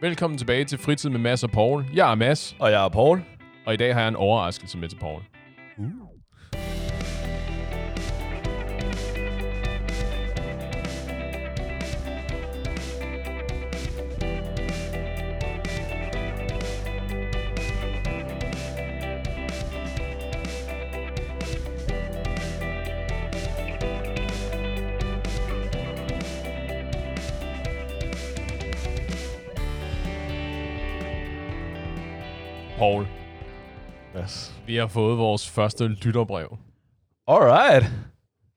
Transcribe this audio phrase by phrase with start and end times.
[0.00, 1.84] Velkommen tilbage til Fritid med Mads og Paul.
[1.94, 3.22] Jeg er Mads, Og jeg er Paul.
[3.66, 5.22] og i dag har jeg en overraskelse med til Paul.
[5.76, 6.17] Paul,
[34.80, 36.58] har fået vores første lytterbrev.
[37.28, 37.86] Alright.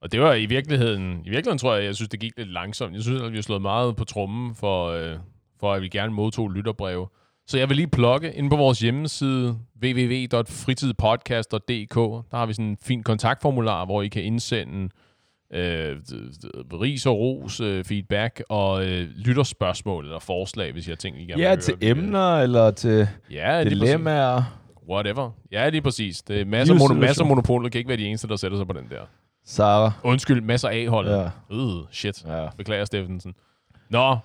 [0.02, 2.94] Og det var i virkeligheden, i virkeligheden tror jeg, jeg synes, det gik lidt langsomt.
[2.96, 5.16] Jeg synes, at vi har slået meget på trummen for, øh,
[5.60, 7.08] for at vi gerne modtog lytterbreve.
[7.48, 11.96] Så jeg vil lige plukke ind på vores hjemmeside www.fritidpodcast.dk.
[12.32, 14.90] Der har vi sådan en fin kontaktformular, hvor I kan indsende
[15.54, 15.98] øh,
[16.74, 21.26] ris og ros, øh, feedback og øh, lytterspørgsmål eller forslag, hvis I har ting, I
[21.26, 21.90] gerne Ja, vil til høre.
[21.92, 24.61] Emner eller til Ja, dilemmaer.
[24.90, 25.32] Whatever.
[25.52, 26.22] Ja, lige præcis.
[26.22, 28.74] Det er masser, mono, masser monopoler kan ikke være de eneste, der sætter sig på
[28.74, 29.02] den der.
[29.46, 29.92] Sara.
[30.04, 31.12] Undskyld, masser af holdet.
[31.12, 31.56] Ja.
[31.56, 32.26] Øh, shit.
[32.26, 32.48] ja.
[32.58, 33.34] Beklager, Steffensen.
[33.90, 34.18] Nå,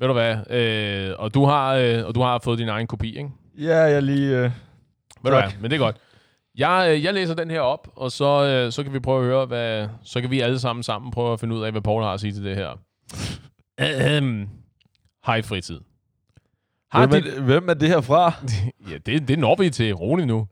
[0.00, 0.36] ved du hvad?
[0.50, 3.30] Øh, og, du har, øh, og du har fået din egen kopi, ikke?
[3.58, 4.38] Ja, jeg lige...
[4.38, 4.50] Øh...
[5.22, 5.50] Ved du hvad?
[5.60, 5.96] Men det er godt.
[6.58, 9.24] Jeg, øh, jeg læser den her op, og så, øh, så kan vi prøve at
[9.26, 9.88] høre, hvad...
[10.02, 12.20] Så kan vi alle sammen sammen prøve at finde ud af, hvad Paul har at
[12.20, 12.78] sige til det her.
[15.26, 15.80] Hej fritid.
[16.94, 17.34] Har Hvem, dit...
[17.34, 18.32] er, hvem er det her fra?
[18.90, 19.92] Ja, det, det når vi til.
[19.94, 20.46] Rolig nu.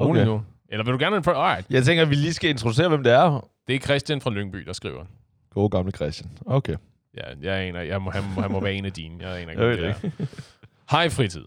[0.00, 0.30] Rolig Okay.
[0.30, 0.42] nu.
[0.68, 1.16] Eller vil du gerne...
[1.16, 1.66] Alright.
[1.70, 3.48] Jeg tænker, at vi lige skal introducere, hvem det er.
[3.68, 5.04] Det er Christian fra Lyngby, der skriver.
[5.50, 6.30] God gamle Christian.
[6.46, 6.76] Okay.
[7.16, 9.14] Ja, jeg aner, jeg må, han, må, han må være en af dine.
[9.28, 9.78] Jeg aner ikke, Jeg ved
[10.18, 10.28] det.
[10.90, 11.44] Hej fritid.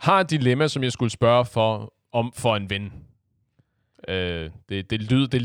[0.00, 2.92] Har et dilemma, som jeg skulle spørge for, om for en ven.
[4.08, 5.26] Øh, det, det lyder...
[5.26, 5.40] Det,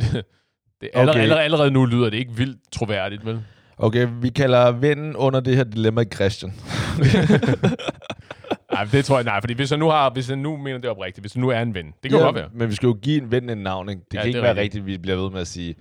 [0.81, 1.22] det allerede, Okay.
[1.22, 3.42] allerede, allerede nu lyder det ikke vildt troværdigt, vel?
[3.78, 6.54] Okay, vi kalder vennen under det her dilemma Christian.
[8.73, 10.90] Nej, det tror jeg nej, fordi hvis jeg nu har, hvis jeg nu mener det
[10.90, 12.50] oprigtigt, hvis jeg nu er en ven, det kan ja, godt være.
[12.53, 14.02] Men vi skal jo give en ven en navn, ikke?
[14.12, 14.63] Det Ja, ja, det kan ikke være rigtigt.
[14.63, 15.75] rigtigt, vi bliver ved med at sige.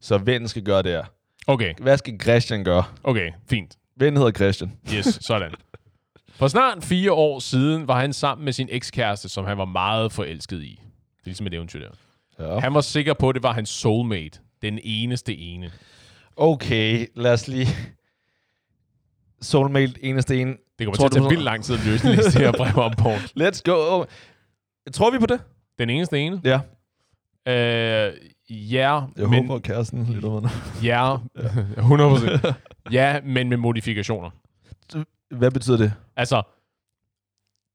[0.00, 1.04] Så vennen skal gøre det her.
[1.46, 2.84] Okay, Hvad skal Christian gøre?
[3.04, 3.76] okay, fint.
[3.96, 4.72] Vennen hedder Christian.
[4.94, 5.50] Yes, sådan.
[6.28, 10.12] For snart fire år siden var han sammen med sin ekskæreste, som han var meget
[10.12, 10.80] forelsket i.
[10.80, 11.88] Det er ligesom et eventyr der.
[12.54, 12.58] Ja.
[12.58, 14.38] Han var sikker på, at det var hans soulmate.
[14.62, 15.70] Den eneste ene.
[16.36, 17.68] Okay, lad os lige...
[19.42, 20.48] Soulmate, eneste en.
[20.48, 22.84] Det kommer Tror til at du tage vildt lang tid at løse det her brev
[22.84, 23.16] om, Paul.
[23.42, 24.04] Let's go.
[24.92, 25.40] Tror vi på det?
[25.78, 26.40] Den eneste ene?
[26.44, 26.60] Ja.
[27.48, 28.12] Øh,
[28.50, 30.48] ja, Jeg men, håber, kæresten lidt under.
[30.82, 31.16] ja,
[32.46, 32.52] 100%.
[32.92, 34.30] Ja, men med modifikationer.
[35.30, 35.92] Hvad betyder det?
[36.16, 36.42] Altså,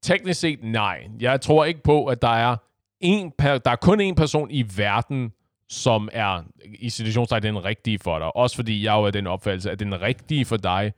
[0.02, 1.08] teknisk set nej.
[1.20, 2.56] Jeg tror ikke på, at der er
[3.00, 5.32] en per, der er kun én person i verden,
[5.68, 6.42] som er
[6.80, 8.36] i situationstegn den rigtige for dig.
[8.36, 10.92] Også fordi jeg jo er den opfattelse, at den rigtige for dig,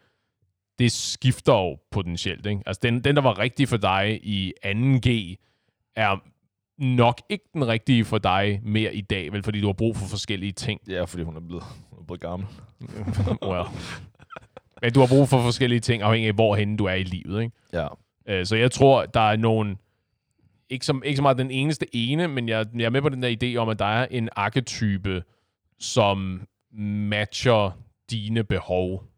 [0.80, 2.46] det skifter jo potentielt.
[2.46, 2.62] Ikke?
[2.66, 5.08] Altså den, den, der var rigtig for dig i 2G,
[5.96, 6.16] er
[6.78, 10.06] nok ikke den rigtige for dig mere i dag, vel fordi du har brug for
[10.06, 10.80] forskellige ting.
[10.88, 12.48] Ja, fordi hun er blevet, hun er blevet gammel.
[13.50, 13.64] well.
[14.82, 17.42] Men du har brug for forskellige ting, afhængig af, hvorhen du er i livet.
[17.42, 17.56] Ikke?
[17.72, 17.86] Ja.
[18.28, 19.78] Øh, Så jeg tror, der er nogen...
[20.70, 23.22] Ikke, som, ikke så meget den eneste ene, men jeg, jeg er med på den
[23.22, 25.22] der idé om, at der er en arketype,
[25.78, 26.42] som
[26.72, 27.78] matcher
[28.10, 29.09] dine behov.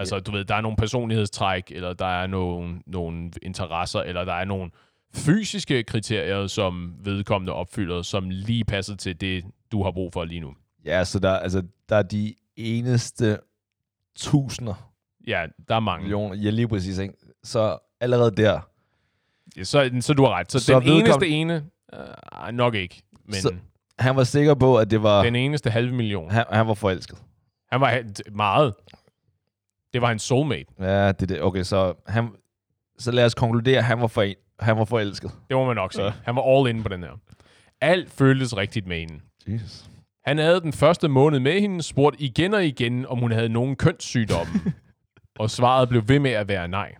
[0.00, 4.32] Altså, du ved, der er nogle personlighedstræk, eller der er nogle, nogle interesser, eller der
[4.34, 4.70] er nogle
[5.14, 10.40] fysiske kriterier, som vedkommende opfylder, som lige passer til det, du har brug for lige
[10.40, 10.54] nu.
[10.84, 13.38] Ja, så der, altså, der er de eneste
[14.16, 14.90] tusinder
[15.26, 16.02] Ja, der er mange.
[16.02, 16.34] millioner.
[16.36, 16.98] Ja, lige præcis.
[16.98, 17.14] Ikke?
[17.44, 18.60] Så allerede der.
[19.56, 20.52] Ja, Så, så du har ret.
[20.52, 23.54] Så, så den eneste ene, øh, nok ikke, men Så-
[23.98, 25.22] Han var sikker på, at det var...
[25.24, 26.30] den eneste halve million.
[26.30, 27.18] Han, han var forelsket.
[27.72, 28.74] Han var meget.
[29.92, 30.64] Det var hans soulmate.
[30.80, 31.42] Ja, det er det.
[31.42, 32.28] Okay, så, han,
[32.98, 34.26] så lad os konkludere, at han var, for,
[34.60, 35.30] han var forelsket.
[35.48, 36.04] Det må man nok sige.
[36.04, 36.12] Ja.
[36.24, 37.10] Han var all in på den her.
[37.80, 39.14] Alt føltes rigtigt med hende.
[39.48, 39.84] Jesus.
[40.26, 43.76] Han havde den første måned med hende spurgt igen og igen, om hun havde nogen
[43.76, 44.52] kønssygdomme.
[45.40, 46.94] og svaret blev ved med at være nej.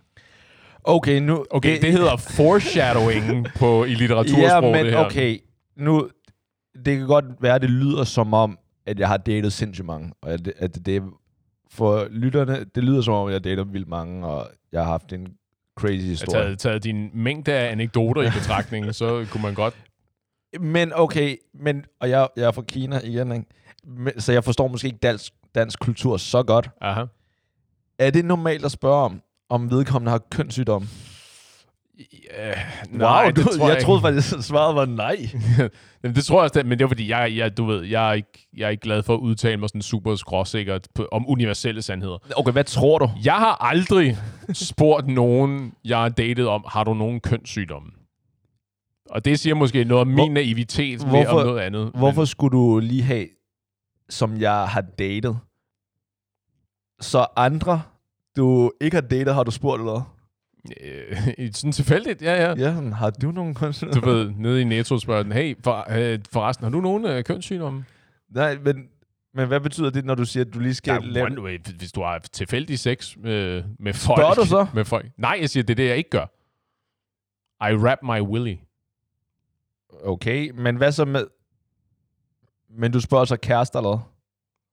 [0.83, 1.45] Okay, nu...
[1.51, 5.05] Okay, det hedder foreshadowing på, i litteratursprog, Ja, men det her.
[5.05, 5.39] okay.
[5.77, 6.09] Nu,
[6.85, 10.11] det kan godt være, at det lyder som om, at jeg har datet sindssygt mange.
[10.21, 11.03] Og at, det- at det,
[11.71, 15.27] for lytterne, det lyder som om, jeg dater vildt mange, og jeg har haft en
[15.79, 16.43] crazy Jeg historie.
[16.43, 19.73] taget, taget din mængde af anekdoter i betragtning, så kunne man godt...
[20.59, 23.45] Men okay, men, og jeg, jeg er fra Kina igen, ikke?
[23.83, 26.69] Men, så jeg forstår måske ikke dansk, dansk kultur så godt.
[26.81, 27.05] Aha.
[27.99, 30.87] Er det normalt at spørge om, om vedkommende har kønssygdom?
[32.37, 32.53] Ja,
[33.23, 33.85] Wow, det du, tror jeg, ikke.
[33.85, 35.17] troede faktisk, at svaret var nej.
[36.03, 38.13] Jamen, det tror jeg også, men det var fordi, jeg, jeg, du ved, jeg er,
[38.13, 41.81] ikke, jeg er ikke glad for at udtale mig sådan super skråsikkert på, om universelle
[41.81, 42.17] sandheder.
[42.37, 43.09] Okay, hvad tror du?
[43.25, 44.17] Jeg har aldrig
[44.53, 47.89] spurgt nogen, jeg har datet om, har du nogen kønssygdomme?
[49.09, 51.91] Og det siger måske noget om Hvor- min naivitet mere hvorfor- om noget andet.
[51.95, 53.27] Hvorfor skulle du lige have,
[54.09, 55.39] som jeg har datet,
[57.01, 57.81] så andre,
[58.37, 59.93] du ikke har datet, har du spurgt eller?
[59.93, 60.20] Men,
[60.81, 61.17] øh,
[61.53, 62.53] sådan tilfældigt, ja, ja.
[62.55, 63.99] Ja, har du nogen konsulter?
[64.01, 67.23] Du ved, nede i Netto spørger den, hey, for, øh, forresten, har du nogen øh,
[67.23, 67.85] kønssygdomme?
[68.29, 68.89] Nej, men,
[69.33, 71.41] men hvad betyder det, når du siger, at du lige skal Ja, lave...
[71.41, 74.19] way, hvis du har tilfældig sex med, med folk.
[74.19, 74.67] Spørger du så?
[74.75, 75.05] Med folk.
[75.17, 76.25] Nej, jeg siger, det er det, jeg ikke gør.
[77.69, 78.55] I wrap my willy.
[80.03, 81.27] Okay, men hvad så med...
[82.69, 84.10] Men du spørger så kærester eller?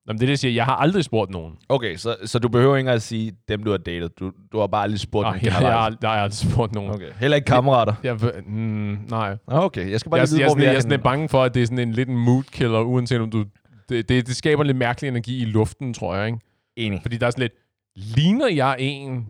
[0.08, 0.52] Jamen, det er det, jeg siger.
[0.55, 1.55] Jeg har aldrig spurgt nogen.
[1.69, 4.19] Okay, så, så du behøver ikke engang at sige dem, du har datet.
[4.20, 6.75] Du, du har bare lige spurgt Nej, jeg, jeg, har, nej, jeg har aldrig spurgt
[6.75, 6.90] nogen.
[6.90, 7.94] Okay, heller ikke kammerater.
[8.02, 9.37] Jeg, ved- mm, nej.
[9.46, 10.81] Okay, jeg skal bare Jeg, lige jeg, vide, jeg, hvor vi jeg, er jeg er
[10.81, 13.31] sådan lidt bange for, at det er sådan en lidt en mood killer, uanset om
[13.31, 13.44] du...
[13.88, 16.38] Det, det, det skaber lidt mærkelig energi i luften, tror jeg, ikke?
[16.76, 17.02] Enig.
[17.02, 17.52] Fordi der er sådan lidt...
[17.96, 19.26] Ligner jeg en,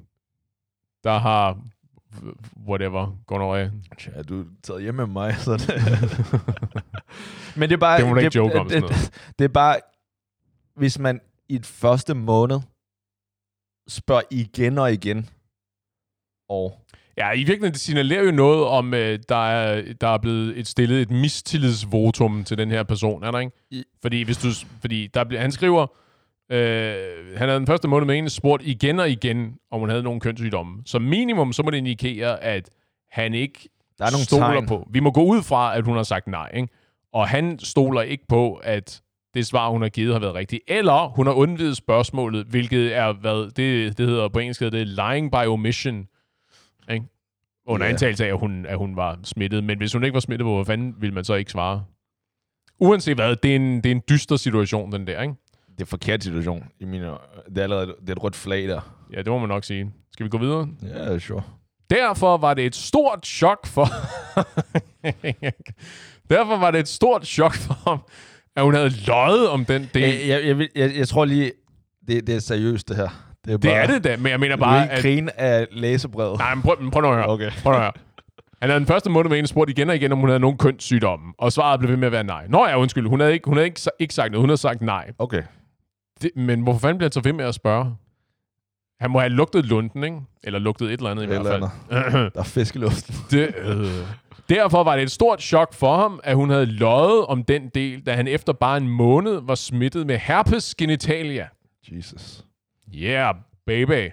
[1.05, 1.59] der har...
[2.69, 3.69] Whatever, gonorrhea?
[4.17, 5.75] Ja, du er taget hjem med mig, så det...
[7.57, 7.99] Men det er bare...
[7.99, 9.77] Det må du ikke joke om, det, sådan det, det er bare...
[10.79, 12.61] Hvis man i et første måned
[13.89, 15.29] spørger igen og igen,
[16.49, 16.85] og...
[17.17, 20.67] Ja, i virkeligheden, det signalerer jo noget om, øh, der, er, der er blevet et
[20.67, 23.53] stillet et mistillidsvotum til den her person, er der ikke?
[23.71, 24.49] I- Fordi, hvis du,
[24.81, 25.87] fordi der bliver, han skriver,
[26.53, 30.03] øh, han havde den første måned med en spurgt igen og igen, om hun havde
[30.03, 30.83] nogle kønssygdomme.
[30.87, 32.71] Som minimum, så må det indikere, at
[33.11, 34.67] han ikke Der er nogle stoler tegn.
[34.67, 34.89] på.
[34.91, 36.69] Vi må gå ud fra, at hun har sagt nej, ikke?
[37.13, 39.03] Og han stoler ikke på, at
[39.39, 40.63] det svar, hun har givet, har været rigtigt.
[40.69, 45.31] Eller hun har undvidet spørgsmålet, hvilket er, hvad det, det hedder på engelsk, det lying
[45.31, 46.07] by omission.
[46.91, 47.07] Ikke?
[47.67, 47.93] Under yeah.
[47.93, 49.65] antagelse af, at hun, at hun var smittet.
[49.65, 51.85] Men hvis hun ikke var smittet, hvor fanden ville man så ikke svare?
[52.81, 55.35] Uanset hvad, det er en, det er en dyster situation, den der, ikke?
[55.69, 56.69] Det er en forkert situation.
[56.81, 57.07] I mine,
[57.49, 58.81] det er allerede det er et rødt flag der.
[59.13, 59.93] Ja, det må man nok sige.
[60.13, 60.69] Skal vi gå videre?
[60.83, 61.43] Ja, sure.
[61.91, 63.87] Derfor var det et stort chok for...
[66.31, 67.99] Derfor var det et stort chok for ham,
[68.59, 70.03] at hun havde løjet om den del.
[70.03, 71.53] Jeg, jeg, jeg, jeg, jeg tror lige,
[72.09, 73.09] det, det er seriøst det her.
[73.45, 75.03] Det er, det er det da, men jeg mener Du bare, ikke at...
[75.03, 76.39] grine af læsebrevet.
[76.39, 77.29] Nej, men prøv, men prøv nu at høre.
[77.29, 77.51] Okay.
[77.63, 77.93] Prøv at høre.
[78.61, 80.59] Han havde den første måned med en spurgt igen og igen, om hun havde nogen
[80.59, 81.33] kønssygdomme.
[81.39, 82.47] Og svaret blev ved med at være nej.
[82.49, 83.07] Nå ja, undskyld.
[83.09, 84.43] Hun havde ikke, hun havde ikke, ikke sagt noget.
[84.43, 85.11] Hun havde sagt nej.
[85.19, 85.43] Okay.
[86.23, 87.95] Det, men hvorfor fanden bliver han så ved med at spørge?
[89.01, 90.17] Han må have lugtet lunden, ikke?
[90.45, 91.71] Eller lugtet et eller andet i Eller hvert
[92.13, 92.31] fald.
[92.35, 93.15] Der er fisk i luften.
[93.31, 93.87] Det, øh.
[94.49, 98.07] Derfor var det et stort chok for ham, at hun havde løjet om den del,
[98.07, 101.49] da han efter bare en måned var smittet med herpes genitalia.
[101.93, 102.45] Jesus.
[102.95, 103.35] Yeah,
[103.67, 104.11] baby.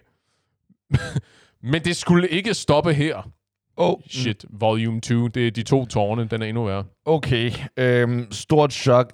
[1.72, 3.32] Men det skulle ikke stoppe her.
[3.78, 6.86] Oh, Shit, volume 2, det er de to tårne, den er endnu værre.
[7.06, 7.52] Okay.
[7.78, 9.14] Øhm, stort chok.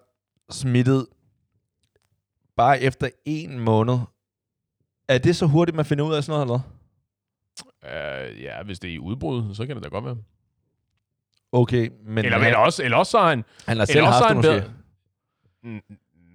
[0.49, 1.05] Smittet.
[2.57, 3.97] Bare efter en måned.
[5.07, 6.61] Er det så hurtigt, man finder ud af sådan noget,
[7.83, 8.31] eller?
[8.33, 10.17] Uh, ja, hvis det er i udbrud, så kan det da godt være.
[11.51, 12.25] Okay, men...
[12.25, 13.43] Eller, eller, også, eller også så har han...
[13.67, 14.71] han har selv haft det, han måske.
[15.63, 15.81] Mm,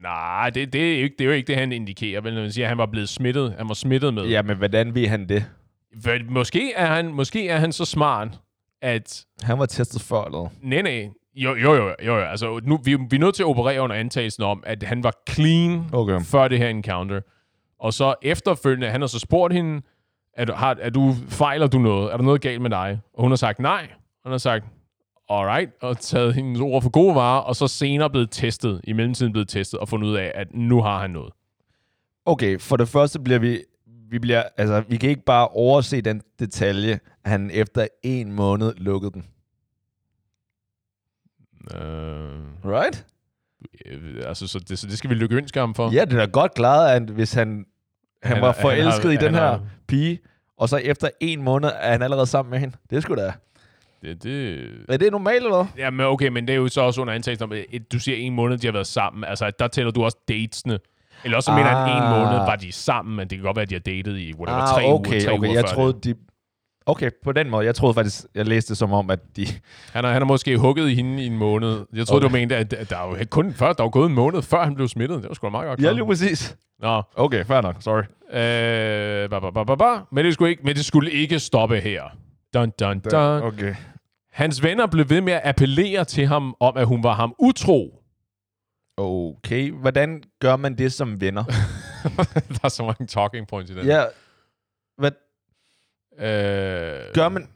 [0.03, 2.21] Nej, det, det, er jo ikke, det er jo ikke det, han indikerer.
[2.21, 3.55] Når man siger, at han var blevet smittet.
[3.59, 4.25] Han var smittet med.
[4.25, 5.45] Ja, men hvordan ved han det?
[6.05, 8.41] For Måske er han, måske er han så smart,
[8.83, 10.49] at Han var testet før, eller?
[10.63, 12.25] nej, nej, jo, jo, jo, jo, jo.
[12.25, 15.13] Altså, nu, vi, vi er nødt til at operere under antagelsen om, at han var
[15.31, 16.21] clean Okay.
[16.21, 17.21] før det her encounter.
[17.81, 19.83] Og så efterfølgende, han har så spurgt hende,
[20.37, 22.13] er du, har, er du, fejler du noget?
[22.13, 23.01] Er der noget galt med dig?
[23.15, 23.89] Og hun har sagt nej.
[24.23, 24.65] Han har sagt,
[25.29, 29.33] alright, og taget hendes ord for gode varer, og så senere blevet testet, i mellemtiden
[29.33, 31.33] blevet testet, og fundet ud af, at nu har han noget.
[32.25, 33.63] Okay, for det første bliver vi...
[34.11, 36.93] Vi, bliver, altså, vi kan ikke bare overse den detalje,
[37.25, 39.25] at han efter en måned lukkede den.
[41.75, 43.07] Øh, Right?
[43.87, 45.93] øh, altså, så det, så det skal vi lykke ønske ham for.
[45.93, 47.67] Ja, det er da godt klaret, at hvis han,
[48.23, 50.19] han, han var forelsket har- i den han her har- pige,
[50.59, 52.77] og så efter en måned er han allerede sammen med hende.
[52.91, 53.33] Det skulle da...
[54.07, 55.85] Det, det, Er det normalt, eller hvad?
[55.85, 58.17] Ja, men okay, men det er jo så også under antagelsen om, at du siger
[58.17, 59.25] en måned, de har været sammen.
[59.25, 60.79] Altså, der tæller du også datesne.
[61.25, 62.11] Eller også så mener han, en Ah.
[62.11, 64.59] måned var de sammen, men det kan godt være, at de har datet i whatever,
[64.61, 65.39] Ah, tre okay, uger, tre okay.
[65.49, 66.05] uger Jeg før troede, det.
[66.05, 66.15] de...
[66.89, 67.67] Okay, på den måde.
[67.67, 69.47] Jeg troede faktisk, jeg læste det som om, at de...
[69.93, 71.87] Han har, han har måske hugget i hende i en måned.
[71.95, 72.33] Jeg troede, Okay.
[72.35, 74.75] du mente, at der er jo kun før, der var gået en måned, før han
[74.75, 75.23] blev smittet.
[75.23, 75.81] Det var sgu da meget godt.
[75.83, 76.57] Ja, lige præcis.
[76.81, 77.77] Nå, Okay, fair nok.
[77.81, 78.03] Sorry.
[78.33, 79.99] øh, ba, ba, ba, ba, ba.
[80.13, 82.03] Men, det skulle ikke, men det skulle ikke stoppe her.
[82.55, 83.43] Dun, dun, dun.
[83.43, 83.75] Okay.
[84.37, 88.03] Hans venner blev ved med at appellere til ham om, at hun var ham utro.
[88.97, 91.45] Okay, hvordan gør man det som venner?
[92.55, 93.87] der er så mange talking points i den.
[93.87, 94.05] ja,
[94.99, 95.11] hvad
[96.19, 97.49] Øh, gør man...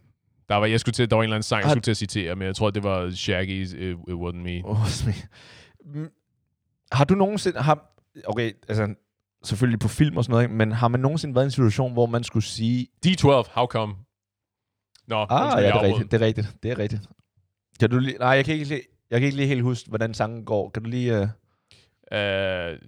[0.48, 1.96] Der var, jeg skulle til, der var en eller anden sang, jeg skulle til at
[1.96, 4.60] citere, men jeg tror, det var Shaggy's It, It Wasn't Me.
[4.64, 4.76] Oh,
[5.94, 6.08] Mm,
[6.92, 7.60] har du nogensinde...
[7.60, 7.94] Har,
[8.26, 8.94] okay, altså
[9.44, 12.06] selvfølgelig på film og sådan noget, men har man nogensinde været i en situation, hvor
[12.06, 12.86] man skulle sige...
[13.06, 13.94] D12, how come?
[15.10, 16.10] Nå, Ah, ja, det er rigtigt.
[16.12, 16.48] Det er rigtigt.
[16.62, 17.02] Det er rigtigt.
[17.80, 18.18] Kan du lige...
[18.18, 20.70] Nej, jeg kan ikke lige, jeg kan ikke lige helt huske, hvordan sangen går.
[20.70, 21.22] Kan du lige...
[21.22, 21.28] Uh...
[22.12, 22.78] Øh,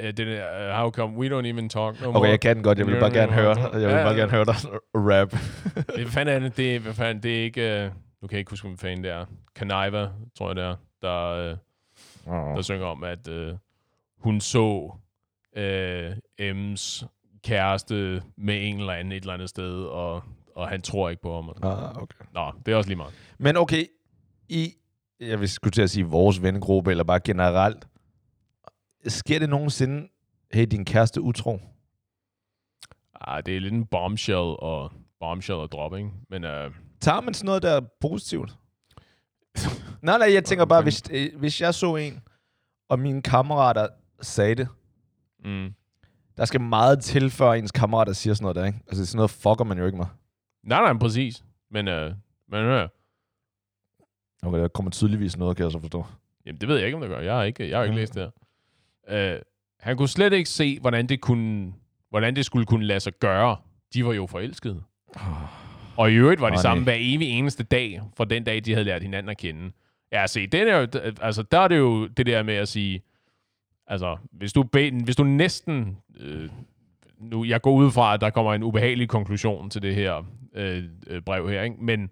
[0.00, 2.28] øh, den er, how come we don't even talk no Okay, more.
[2.28, 2.78] jeg kan den godt.
[2.78, 3.78] Jeg vil bare gerne høre.
[3.78, 4.54] Jeg vil bare gerne høre dig
[4.94, 5.32] rap.
[5.96, 6.56] Hvad fanden er det?
[6.56, 7.86] Det, hvad fanden, det er ikke...
[7.86, 7.92] Uh,
[8.22, 9.24] nu kan jeg ikke huske, hvad fanden det er.
[9.56, 11.50] Kaniva, tror jeg det er, der,
[12.26, 13.56] uh, der synger om, at uh,
[14.18, 14.92] hun så
[15.56, 17.06] uh, M's
[17.44, 20.22] kæreste med en eller anden et eller andet sted, og,
[20.56, 21.48] og han tror ikke på ham.
[21.48, 21.70] og sådan.
[21.70, 22.24] Ah, okay.
[22.34, 23.14] Nå, det er også lige meget.
[23.38, 23.84] Men okay,
[24.48, 24.74] i...
[25.20, 27.88] Jeg vil skulle til at sige vores vennegruppe, eller bare generelt.
[29.06, 30.08] Sker det nogensinde,
[30.52, 31.60] hey, din kæreste utro?
[33.20, 36.10] Ah, det er lidt en bombshell og bombshell og drop, ikke?
[36.30, 36.50] Men uh,
[37.00, 38.56] Tager man sådan noget der positivt?
[40.02, 42.20] nej, nej, jeg tænker bare, hvis, øh, hvis jeg så en,
[42.88, 43.88] og mine kammerater
[44.20, 44.68] sagde det,
[45.44, 45.74] mm.
[46.36, 48.78] der skal meget til, før ens kammerater siger sådan noget der, ikke?
[48.86, 50.06] Altså sådan noget fucker man jo ikke med.
[50.62, 51.44] Nej, nej, præcis.
[51.70, 52.12] Men, uh,
[52.48, 52.88] men uh,
[54.42, 56.06] Okay, der kommer tydeligvis noget, kan jeg så forstå.
[56.46, 57.20] Jamen, det ved jeg ikke, om det gør.
[57.20, 58.00] Jeg har ikke, jeg har ikke Ja.
[58.00, 58.30] læst det
[59.08, 59.34] her.
[59.36, 59.40] Uh,
[59.80, 61.72] han kunne slet ikke se, hvordan det, kunne,
[62.10, 63.56] hvordan det skulle kunne lade sig gøre.
[63.94, 64.82] De var jo forelskede.
[65.96, 68.72] Og i øvrigt var de Åh, sammen hver evig eneste dag, fra den dag, de
[68.72, 69.72] havde lært hinanden at kende.
[70.12, 70.86] Ja, se, den er jo,
[71.20, 73.02] altså, der er det jo det der med at sige,
[73.86, 74.64] altså, hvis du,
[75.04, 76.50] hvis du næsten, øh,
[77.18, 80.84] nu, jeg går ud fra, at der kommer en ubehagelig konklusion til det her øh,
[81.06, 81.76] øh, brev her, ikke?
[81.80, 82.10] men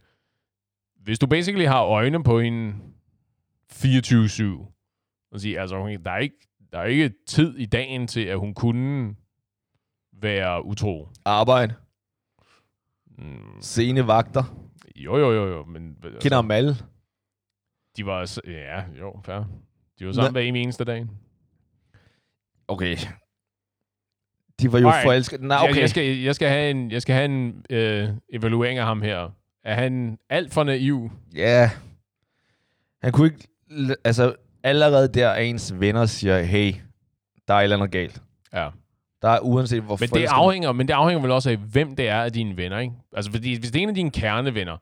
[0.97, 2.75] hvis du basically har øjne på hende
[3.73, 4.71] 24-7,
[5.33, 8.55] og sige, altså, der er, ikke, der er ikke tid i dagen til, at hun
[8.55, 9.17] kunne
[10.13, 11.09] være utro.
[11.25, 11.75] Arbejde.
[13.19, 14.45] Mm, Sene vagter.
[14.97, 16.75] jo, jo, jo, jo, men altså, Kender dem alle.
[17.97, 19.45] de var, ja, jo, fair.
[19.99, 21.07] De var sammen hver eneste dag.
[22.69, 22.97] Okay.
[24.63, 25.05] De var jo Alright.
[25.05, 25.47] forelskede.
[25.47, 25.81] Nej, Jeg, okay.
[25.81, 29.29] jeg, skal, jeg skal have en, jeg skal have en øh, evaluering af ham her.
[29.65, 31.11] Er han alt for naiv?
[31.35, 31.71] Ja.
[33.03, 33.49] Han kunne ikke...
[34.05, 36.75] Altså, allerede der er ens venner siger, hey,
[37.49, 38.23] der er et eller andet galt.
[38.55, 38.69] Ja.
[39.23, 42.09] Der er uanset hvor Men det, afhænger, men det afhænger vel også af, hvem det
[42.09, 42.95] er af dine venner, ikke?
[43.17, 44.77] Altså, fordi hvis det er en af dine kernevenner,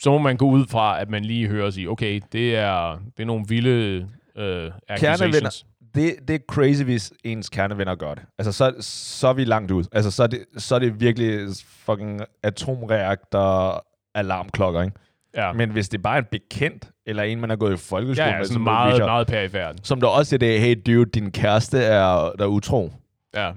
[0.00, 2.98] så må man gå ud fra, at man lige hører og sige, okay, det er,
[3.16, 5.66] det er nogle vilde øh, accusations.
[5.94, 8.22] Det, det er crazy, hvis ens kernevenner gør det.
[8.38, 9.84] Altså, så, så er vi langt ud.
[9.92, 14.96] Altså, så er det, så er det virkelig fucking atomreaktor alarmklokker, ikke?
[15.36, 18.26] Ja, Men hvis det bare er en bekendt, eller en, man har gået i folkeskole
[18.26, 19.86] ja, ja med, som, meget, viser- meget perifært.
[19.86, 22.92] som der også er det, hey dude, din kæreste er der er utro.
[23.34, 23.52] Ja.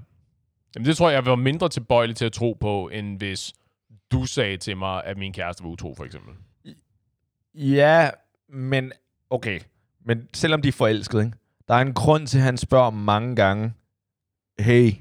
[0.75, 3.53] Jamen, det tror jeg, jeg var mindre tilbøjelig til at tro på, end hvis
[4.11, 6.33] du sagde til mig, at min kæreste var utro, for eksempel.
[7.55, 8.09] Ja,
[8.49, 8.91] men
[9.29, 9.59] okay.
[10.05, 11.37] Men selvom de er forelskede, ikke?
[11.67, 13.73] Der er en grund til, at han spørger mange gange,
[14.59, 14.93] hey,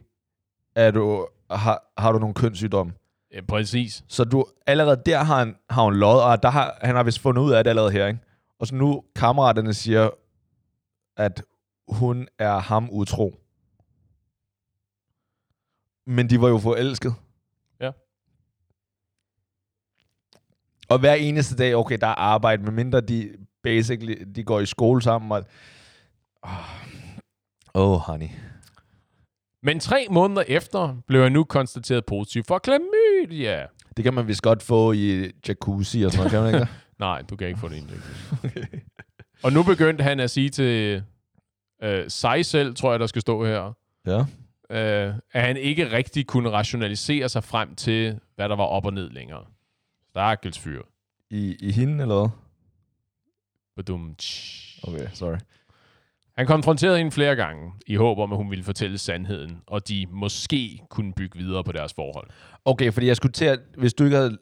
[0.74, 2.92] er du, har, har du nogle kønssygdomme?
[3.32, 4.04] Ja, præcis.
[4.08, 7.20] Så du, allerede der har han, har hun løjet, og der har, han har vist
[7.20, 8.20] fundet ud af det allerede her, ikke?
[8.58, 10.10] Og så nu kammeraterne siger,
[11.16, 11.42] at
[11.88, 13.34] hun er ham utro.
[16.06, 17.14] Men de var jo forelsket.
[17.80, 17.90] Ja.
[20.88, 25.02] Og hver eneste dag, okay, der er arbejde, medmindre de basically, de går i skole
[25.02, 25.44] sammen, og...
[27.74, 28.28] Åh, oh, honey.
[29.62, 33.66] Men tre måneder efter blev jeg nu konstateret positiv for klamydia.
[33.96, 36.68] Det kan man vist godt få i jacuzzi og sådan noget, kan man ikke det?
[36.98, 37.90] Nej, du kan ikke få det ind.
[39.44, 41.02] Og nu begyndte han at sige til
[41.82, 43.72] øh, sig selv, tror jeg, der skal stå her,
[44.06, 44.18] Ja.
[44.70, 48.92] øh, at han ikke rigtig kunne rationalisere sig frem til, hvad der var op og
[48.92, 49.44] ned længere.
[50.10, 50.82] Stakkels fyr.
[51.30, 52.28] I, I hende, eller hvad?
[53.76, 54.14] Badum.
[54.82, 55.36] Okay, sorry.
[56.36, 60.06] Han konfronterede hende flere gange, i håb om, at hun ville fortælle sandheden, og de
[60.10, 62.28] måske kunne bygge videre på deres forhold.
[62.64, 64.38] Okay, fordi jeg skulle til at, hvis du ikke havde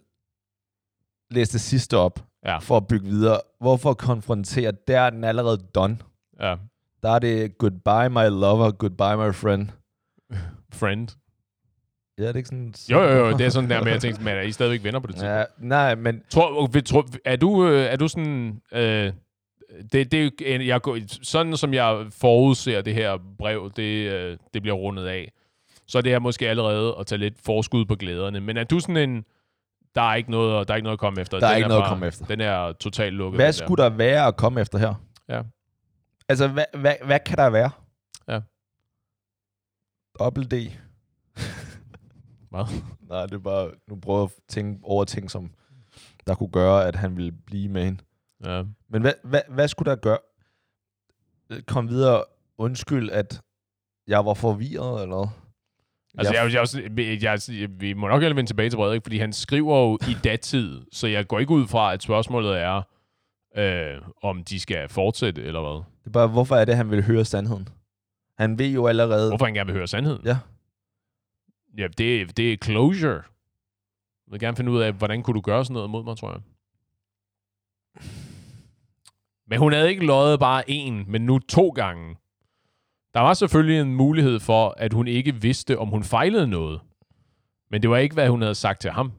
[1.30, 2.58] læst det sidste op, Ja.
[2.58, 4.72] for at bygge videre, hvorfor konfrontere?
[4.88, 5.98] Der er den allerede done.
[6.40, 6.54] Ja.
[7.02, 9.68] Der er det goodbye my lover, goodbye my friend.
[10.72, 11.08] Friend.
[12.18, 12.74] Ja, det er ikke sådan...
[12.90, 14.84] Jo, jo, jo, det er sådan der med, at jeg tænkte, men er I stadigvæk
[14.84, 15.34] venner på det tidspunkt?
[15.36, 18.60] Ja, nej, men Tror, tror, er, du, øh, er du sådan...
[18.72, 19.12] Øh,
[19.92, 24.62] det, det, er jo jeg, sådan som jeg forudser det her brev, det, øh, det
[24.62, 25.32] bliver rundet af,
[25.86, 28.40] så er det her måske allerede at tage lidt forskud på glæderne.
[28.40, 29.24] Men er du sådan en...
[29.94, 31.38] Der er ikke noget, der er ikke noget at komme efter.
[31.38, 32.24] Der er Den ikke noget at bare- komme efter.
[32.26, 33.38] Den er totalt lukket.
[33.38, 33.66] hvad den der.
[33.66, 34.94] skulle der være at komme efter her?
[35.28, 35.42] Ja.
[36.28, 37.70] Altså, hvad, hvad, hvad kan der være?
[38.28, 38.40] Ja.
[40.18, 40.54] Dobbelt D.
[42.50, 42.64] Hvad?
[43.08, 45.50] Nej, det er bare, nu prøver jeg at tænke over ting, som
[46.26, 48.02] der kunne gøre, at han ville blive med hende.
[48.44, 48.62] Ja.
[48.88, 50.18] Men hvad, hvad, hvad skulle der gøre?
[51.66, 52.24] Kom videre.
[52.58, 53.40] Undskyld, at
[54.06, 55.26] jeg var forvirret, eller hvad?
[56.18, 59.04] Altså, jeg, jeg, jeg, jeg, vi må nok hellere vende tilbage til brevet, ikke?
[59.04, 62.82] fordi han skriver jo i datid, så jeg går ikke ud fra, at spørgsmålet er,
[63.56, 65.82] øh, om de skal fortsætte, eller hvad.
[66.00, 67.68] Det er bare, hvorfor er det, han vil høre sandheden?
[68.38, 69.30] Han ved jo allerede...
[69.30, 70.22] Hvorfor han gerne vil høre sandheden?
[70.24, 70.38] Ja.
[71.78, 73.12] Ja, det, det er closure.
[73.12, 76.32] Jeg vil gerne finde ud af, hvordan kunne du gøre sådan noget mod mig, tror
[76.32, 76.40] jeg.
[79.48, 82.16] Men hun havde ikke løjet bare en, men nu to gange.
[83.14, 86.80] Der var selvfølgelig en mulighed for, at hun ikke vidste, om hun fejlede noget.
[87.70, 89.12] Men det var ikke, hvad hun havde sagt til ham.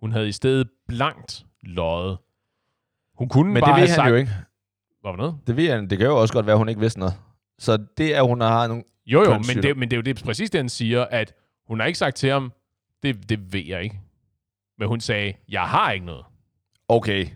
[0.00, 2.18] Hun havde i stedet blankt løjet.
[3.14, 4.10] Hun kunne Men bare det ved have han sagt...
[4.10, 4.30] jo ikke.
[5.00, 5.38] Hvad var noget?
[5.46, 5.90] Det ved han.
[5.90, 7.14] Det kan jo også godt være, at hun ikke vidste noget.
[7.58, 8.82] Så det, at hun har nogle...
[9.06, 11.34] Jo, jo, men det, men det er jo det, præcis det, han siger, at
[11.66, 12.52] hun har ikke sagt til ham,
[13.02, 14.00] det, det ved jeg ikke.
[14.78, 16.24] Men hun sagde, jeg har ikke noget.
[16.88, 17.26] Okay.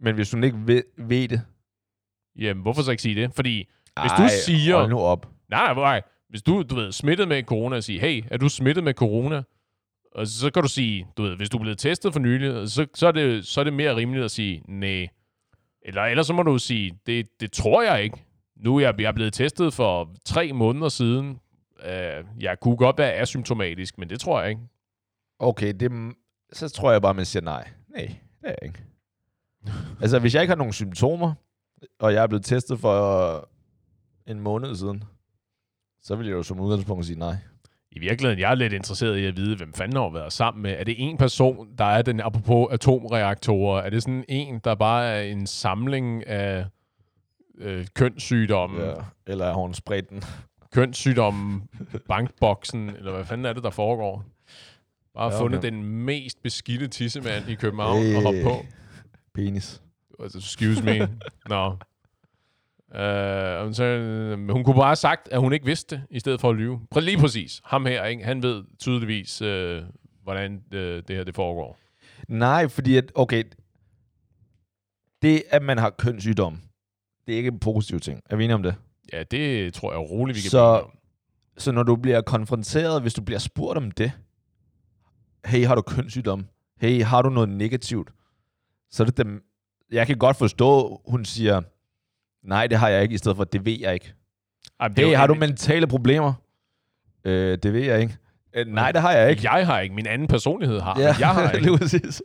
[0.00, 1.42] Men hvis hun ikke ved, ved det...
[2.38, 3.34] Jamen, hvorfor så ikke sige det?
[3.34, 3.68] Fordi,
[4.00, 5.28] Hvis du siger- Hold nu op.
[5.50, 6.02] nej, nej.
[6.28, 9.42] Hvis du, du ved, smittet med corona, og sige, hey, er du smittet med corona?
[10.12, 12.86] Og så kan du sige, du ved, hvis du er blevet testet for nylig, så,
[12.94, 15.08] så, er, det, så er det mere rimeligt at sige, nej.
[15.82, 18.24] Eller ellers så må du sige, det, det tror jeg ikke.
[18.56, 21.38] Nu er jeg, jeg er blevet testet for tre måneder siden.
[21.84, 24.62] Uh, jeg kunne godt være asymptomatisk, men det tror jeg ikke.
[25.38, 26.14] Okay, det,
[26.52, 27.68] så tror jeg bare, man siger nej.
[27.88, 28.78] Nej, det er jeg ikke.
[30.02, 31.34] altså, hvis jeg ikke har nogen symptomer,
[31.98, 33.48] og jeg er blevet testet for
[34.26, 35.04] en måned siden,
[36.02, 37.36] så vil jeg jo som udgangspunkt sige nej.
[37.90, 40.74] I virkeligheden, jeg er lidt interesseret i at vide, hvem fanden har været sammen med.
[40.78, 45.06] Er det en person, der er den, apropos atomreaktorer, er det sådan en, der bare
[45.06, 46.66] er en samling af
[47.58, 48.94] øh, kønssygdomme, ja.
[49.26, 50.22] Eller har hun spredt den?
[50.74, 51.62] kønssygdomme,
[52.08, 54.24] bankboksen, eller hvad fanden er det, der foregår?
[55.14, 55.70] Bare Ja, ja, fundet okay.
[55.70, 58.16] den mest beskidte tissemand i København hey.
[58.16, 58.64] og hoppe på.
[59.36, 59.82] Penis.
[60.20, 60.98] Altså, excuse me.
[61.48, 61.76] Nå.
[62.88, 63.82] Uh, så,
[64.38, 66.56] men hun kunne bare have sagt, at hun ikke vidste det, i stedet for at
[66.56, 66.80] lyve.
[67.00, 67.60] Lige præcis.
[67.64, 68.24] Ham her, ikke?
[68.24, 69.78] han ved tydeligvis, uh,
[70.22, 71.78] hvordan uh, det her det foregår.
[72.28, 73.44] Nej, fordi at, okay,
[75.22, 76.60] det at man har kønssygdom,
[77.26, 78.20] det er ikke en positiv ting.
[78.30, 78.74] Er vi enige om det?
[79.12, 80.90] Ja, det tror jeg roligt, vi kan Så- om.
[81.58, 84.12] Så når du bliver konfronteret, hvis du bliver spurgt om det,
[85.44, 86.46] hey, har du kønssygdom?
[86.80, 88.10] Hey, har du noget negativt?
[88.90, 89.42] Så er det dem,
[89.92, 91.60] jeg kan godt forstå, hun siger,
[92.48, 94.12] nej, det har jeg ikke, i stedet for, det ved jeg ikke.
[94.80, 96.32] Ej, det Hey, har du mentale problemer?
[97.24, 98.16] Øh, det ved jeg ikke.
[98.56, 99.52] Øh, nej, det har jeg ikke.
[99.52, 99.94] Jeg har ikke.
[99.94, 101.00] Min anden personlighed har.
[101.00, 101.14] Ja.
[101.18, 101.78] Jeg har ikke.
[101.78, 102.22] præcis.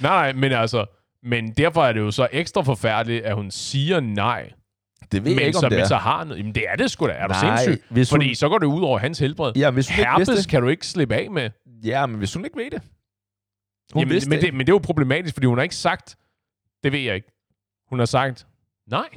[0.00, 0.86] Nej, nej, men altså...
[1.22, 4.50] Men derfor er det jo så ekstra forfærdeligt, at hun siger nej,
[5.12, 5.88] Det ved jeg men, ikke, så, om det men er.
[5.88, 6.38] så har noget.
[6.38, 7.12] Jamen, det er det sgu da.
[7.12, 7.84] Er du Nej, sindssyg?
[7.90, 9.52] hvis hun- Fordi så går det ud over hans helbred.
[9.56, 10.50] Ja, hvis hun ikke vidste Herpes det.
[10.50, 11.50] kan du ikke slippe af med.
[11.84, 12.82] Ja, men hvis hun ikke ved det.
[13.92, 14.54] Hun Jamen, vidste men, det.
[14.54, 16.16] men det er jo problematisk, fordi hun har ikke sagt,
[16.84, 17.32] det ved jeg ikke.
[17.88, 18.46] Hun har sagt,
[18.86, 19.08] nej,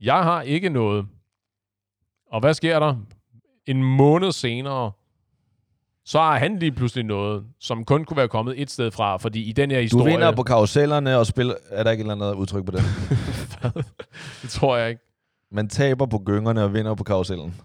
[0.00, 1.06] jeg har ikke noget.
[2.26, 2.96] Og hvad sker der?
[3.66, 4.92] En måned senere,
[6.04, 9.42] så har han lige pludselig noget, som kun kunne være kommet et sted fra, fordi
[9.42, 10.12] i den her Du historie...
[10.12, 11.54] vinder på karusellerne og spiller...
[11.70, 12.82] Er der ikke et eller andet udtryk på det?
[14.42, 15.02] det tror jeg ikke.
[15.52, 17.60] Man taber på gyngerne og vinder på karusellen.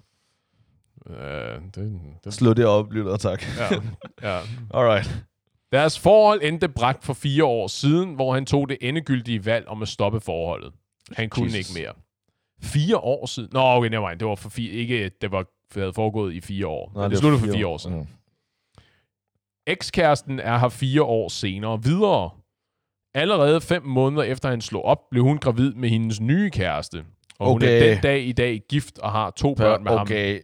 [1.05, 1.15] Uh,
[1.75, 3.43] det, det, Slå det op, lytter, tak.
[3.59, 3.81] ja,
[4.21, 4.39] ja.
[4.79, 5.25] Alright.
[5.71, 9.81] Deres forhold endte bræt for fire år siden, hvor han tog det endegyldige valg om
[9.81, 10.73] at stoppe forholdet.
[11.11, 11.69] Han kunne Jesus.
[11.69, 11.93] ikke mere.
[12.61, 13.49] Fire år siden?
[13.53, 14.19] Nå, okay, never mind.
[14.19, 15.45] Det var for fire, ikke, det var
[15.79, 16.91] havde foregået i fire år.
[16.95, 17.97] Nå, det, det sluttede for fire år siden.
[17.97, 18.07] Mm.
[19.67, 22.29] Ekskæresten er her fire år senere videre.
[23.13, 27.05] Allerede fem måneder efter han slog op, blev hun gravid med hendes nye kæreste.
[27.39, 27.89] Og hun er Okay.
[27.89, 30.01] den dag i dag gift og har to børn med ham.
[30.01, 30.41] Okay.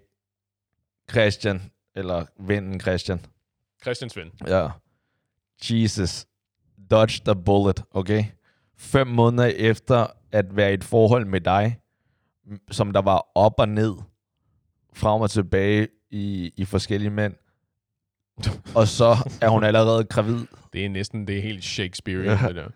[1.12, 3.26] Christian, eller vennen Christian.
[3.82, 4.32] Christians ven.
[4.48, 4.68] Ja.
[5.69, 6.26] Jesus.
[6.91, 8.24] Dodge the bullet, okay?
[8.78, 11.80] Fem måneder efter at være i et forhold med dig,
[12.71, 13.93] som der var op og ned,
[14.93, 17.34] frem og tilbage i, i forskellige mænd,
[18.76, 20.45] og så er hun allerede gravid.
[20.74, 22.47] Det er næsten det er helt Shakespeare, Ja.
[22.47, 22.67] det der.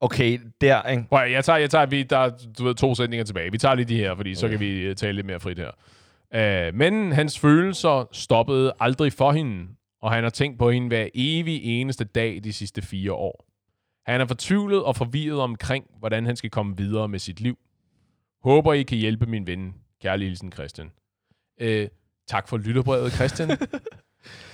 [0.00, 1.04] Okay, der, ikke?
[1.08, 3.52] Prøv, jeg tager, jeg tager, vi, der er du ved, to sætninger tilbage.
[3.52, 5.70] Vi tager lige de her, fordi så kan vi øh, tale lidt mere frit her.
[6.70, 9.68] Uh, men hans følelser stoppede aldrig for hende,
[10.02, 13.44] og han har tænkt på hende hver evig eneste dag de sidste fire år.
[14.06, 17.58] Han er fortvivlet og forvirret omkring, hvordan han skal komme videre med sit liv.
[18.44, 19.74] Håber, I kan hjælpe min ven.
[20.02, 20.90] Kærlig hilsen, Christian.
[21.64, 21.68] Uh,
[22.28, 23.50] tak for lytterbrevet, Christian.
[23.50, 23.56] uh,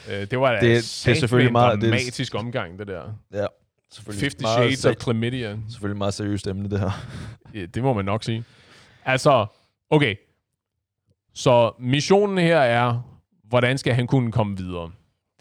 [0.31, 3.13] det var da Det- det er selvfølgelig en meget- det dramatisk omgang, det der.
[3.33, 3.47] Ja.
[4.07, 5.57] 50 Shades of Chlamydia.
[5.71, 6.91] Selvfølgelig meget seriøst emne, det her.
[7.55, 8.45] Ja, det må man nok sige.
[9.05, 9.47] Altså,
[9.91, 10.15] okay.
[11.35, 13.03] Så missionen her er,
[13.45, 14.91] hvordan skal han kunne komme videre?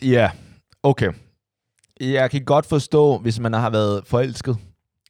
[0.01, 0.31] Ja,
[0.83, 1.11] okay.
[1.99, 4.57] Jeg kan godt forstå, hvis man har været forelsket,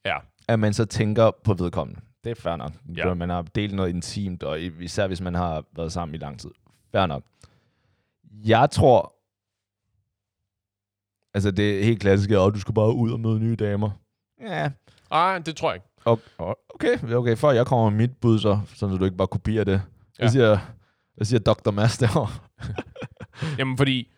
[0.06, 0.18] Ja.
[0.48, 2.02] at man så tænker på vedkommende.
[2.24, 2.72] Det er fair nok.
[2.98, 3.14] Ja.
[3.14, 6.50] Man har delt noget intimt, og især hvis man har været sammen i lang tid.
[6.92, 7.24] Fair nok.
[8.46, 9.14] Jeg tror,
[11.34, 13.90] altså det er helt klassisk, at du skal bare ud og møde nye damer.
[14.42, 14.72] Ja,
[15.12, 15.88] Nej, det tror jeg ikke.
[16.10, 19.64] O- Okay, okay, før jeg kommer med mit bud, så, så du ikke bare kopierer
[19.64, 19.82] det.
[20.20, 20.28] Ja.
[20.28, 20.58] siger,
[21.16, 21.72] hvad siger Dr.
[21.72, 22.34] Mads derovre?
[23.58, 24.12] Jamen, fordi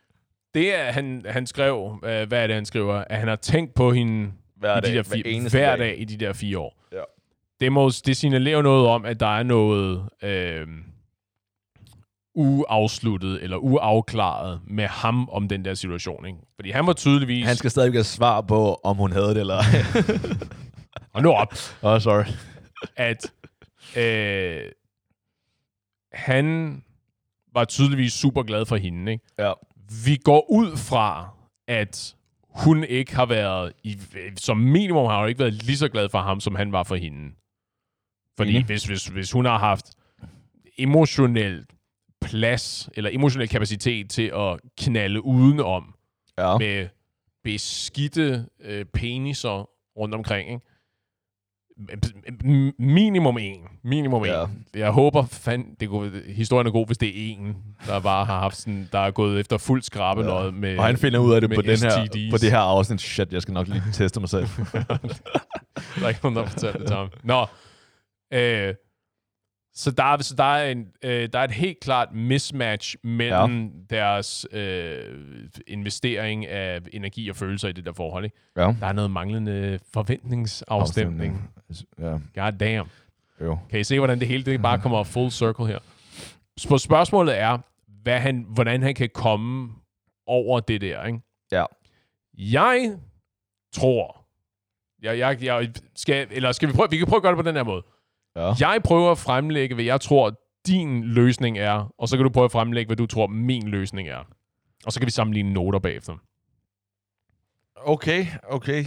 [0.54, 3.74] det er, han, han skrev, øh, hvad er det, han skriver, at han har tænkt
[3.74, 6.76] på hende Hver i de der fire, hver dag i de der fire år.
[6.92, 7.02] Ja.
[7.60, 10.68] Det, må, det signalerer noget om, at der er noget øh,
[12.36, 16.26] uafsluttet eller uafklaret med ham om den der situation.
[16.26, 16.40] Ikke?
[16.56, 17.46] Fordi han var tydeligvis...
[17.46, 19.64] Han skal stadig have svar på, om hun havde det eller.
[21.14, 22.24] Og nu op, oh, sorry.
[22.96, 23.32] at
[23.98, 24.72] øh,
[26.14, 26.82] han
[27.54, 29.12] var tydeligvis super glad for hende.
[29.12, 29.24] Ikke?
[29.40, 29.54] Ja.
[30.06, 31.30] Vi går ud fra,
[31.68, 32.16] at
[32.50, 33.98] hun ikke har været, i,
[34.38, 36.96] som minimum har hun ikke været lige så glad for ham, som han var for
[36.96, 37.36] hende.
[38.38, 38.66] Fordi Enig.
[38.66, 39.86] hvis, hvis, hvis hun har haft
[40.78, 41.66] emotionel
[42.22, 45.94] plads, eller emotionel kapacitet til at knalde udenom
[46.38, 46.58] Ja.
[46.58, 46.88] med
[47.44, 50.66] beskidte øh, peniser rundt omkring, ikke?
[52.80, 53.62] Minimum en.
[53.84, 54.44] Minimum Ja.
[54.44, 54.66] en.
[54.76, 57.56] Jeg håber, fand, det kunne, historien er god, hvis det er en,
[57.88, 60.52] der bare har haft sådan, der er gået efter fuld skrabelod ja.
[60.52, 63.02] med Og han finder ud af det på, den her, på det her afsnit.
[63.02, 64.46] Shit, jeg skal nok lige teste mig selv.
[66.00, 67.10] Der er ikke nogen, der fortalt det ham.
[67.24, 67.46] Nå.
[68.34, 68.74] Øh,
[69.74, 73.66] så der, er, så der, er en, øh, der er et helt klart mismatch mellem
[73.66, 73.96] ja.
[73.96, 75.16] deres øh,
[75.68, 78.24] investering af energi og følelser i det der forhold.
[78.24, 78.38] Ikke?
[78.58, 78.76] ja.
[78.80, 81.50] Der er noget manglende forventningsafstemning.
[82.00, 82.90] Ja, God damn.
[83.42, 83.58] jo.
[83.70, 85.80] Kan I se, hvordan det hele det bare kommer full circle her?
[86.58, 87.58] Så spørgsmålet er,
[88.04, 89.70] hvad han, hvordan han kan komme
[90.28, 91.06] over det der.
[91.06, 91.20] Ikke?
[91.52, 91.66] Ja.
[92.38, 92.98] Jeg
[93.74, 94.26] tror,
[95.02, 97.50] jeg, jeg, jeg skal, eller skal vi prøve, vi kan prøve at gøre det på
[97.50, 97.84] den her måde.
[98.40, 98.54] Ja.
[98.60, 102.46] Jeg prøver at fremlægge, hvad jeg tror, din løsning er, og så kan du prøve
[102.46, 104.28] at fremlægge, hvad du tror, min løsning er.
[104.86, 106.14] Og så kan vi sammenligne noter bagefter.
[107.76, 108.86] Okay, okay.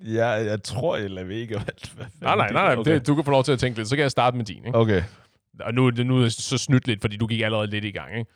[0.00, 1.58] Ja, jeg tror, jeg lader ikke.
[1.58, 2.76] Hvad, Nej, nej, nej, nej.
[2.76, 2.94] Okay.
[2.94, 3.88] Det, du kan få lov til at tænke lidt.
[3.88, 4.66] Så kan jeg starte med din.
[4.66, 4.78] Ikke?
[4.78, 5.02] okay.
[5.60, 8.18] Og nu, nu er det så snydt lidt, fordi du gik allerede lidt i gang.
[8.18, 8.30] Ikke?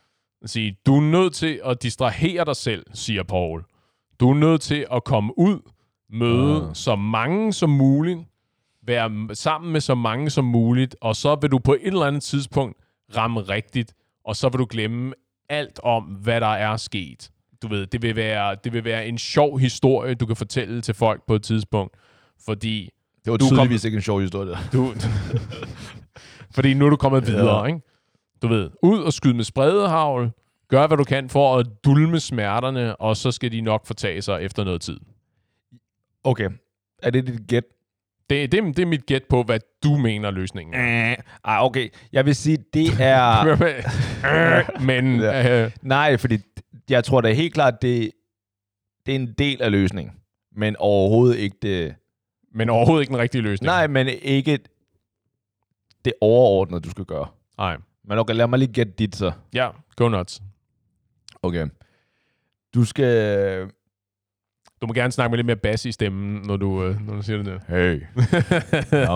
[0.46, 3.64] Sige, du er nødt til at distrahere dig selv, siger Paul.
[4.20, 5.58] Du er nødt til at komme ud,
[6.10, 6.74] møde Ah.
[6.74, 8.18] så mange som muligt,
[8.88, 12.22] være sammen med så mange som muligt, og så vil du på et eller andet
[12.22, 12.78] tidspunkt
[13.16, 15.12] ramme rigtigt, og så vil du glemme
[15.48, 17.30] alt om, hvad der er sket.
[17.62, 20.94] Du ved, det vil være, det vil være en sjov historie, du kan fortælle til
[20.94, 21.94] folk på et tidspunkt,
[22.44, 22.90] fordi
[23.24, 24.48] Det var Du kom- ikke en sjov historie.
[24.50, 24.56] Der.
[24.72, 24.94] du,
[26.54, 27.32] fordi nu er du kommet Ja.
[27.36, 27.80] videre, ikke?
[28.42, 30.30] Du ved, ud og skyde med spredehavl,
[30.68, 34.42] gør hvad du kan for at dulme smerterne, og så skal de nok fortage sig
[34.42, 35.00] efter noget tid.
[36.24, 36.50] Okay.
[37.02, 37.64] Er det dit gæt?
[38.30, 41.16] Det, det, det er mit gæt på, hvad du mener løsningen er.
[41.44, 41.88] Ah, okay.
[42.12, 43.56] Jeg vil sige, det er...
[44.90, 45.64] Men Ja.
[45.64, 46.38] øh, Nej, fordi
[46.90, 48.10] jeg tror da helt klart, det,
[49.06, 50.14] det er en del af løsningen.
[50.56, 51.94] Men overhovedet ikke det...
[52.54, 53.66] men overhovedet ikke den rigtige løsning.
[53.66, 54.58] Nej, men ikke
[56.04, 57.26] det overordnede, du skal gøre.
[57.58, 57.76] Nej.
[58.04, 59.32] Men okay, lad mig lige gætte dit så.
[59.54, 60.42] Ja, go nuts.
[61.42, 61.66] Okay.
[62.74, 63.70] Du skal...
[64.80, 67.22] Du må gerne snakke med lidt mere bas i stemmen, når du, øh, når du
[67.22, 67.58] siger det der.
[67.68, 68.02] Hey.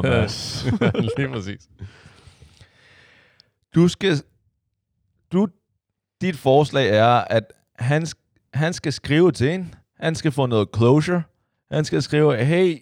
[0.08, 0.66] Mads.
[1.18, 1.68] Lige præcis.
[3.74, 4.22] Du skal...
[5.32, 5.48] Du,
[6.20, 7.44] dit forslag er, at
[7.78, 8.06] han,
[8.54, 9.74] han skal skrive til en.
[10.00, 11.22] Han skal få noget closure.
[11.70, 12.78] Han skal skrive, hey,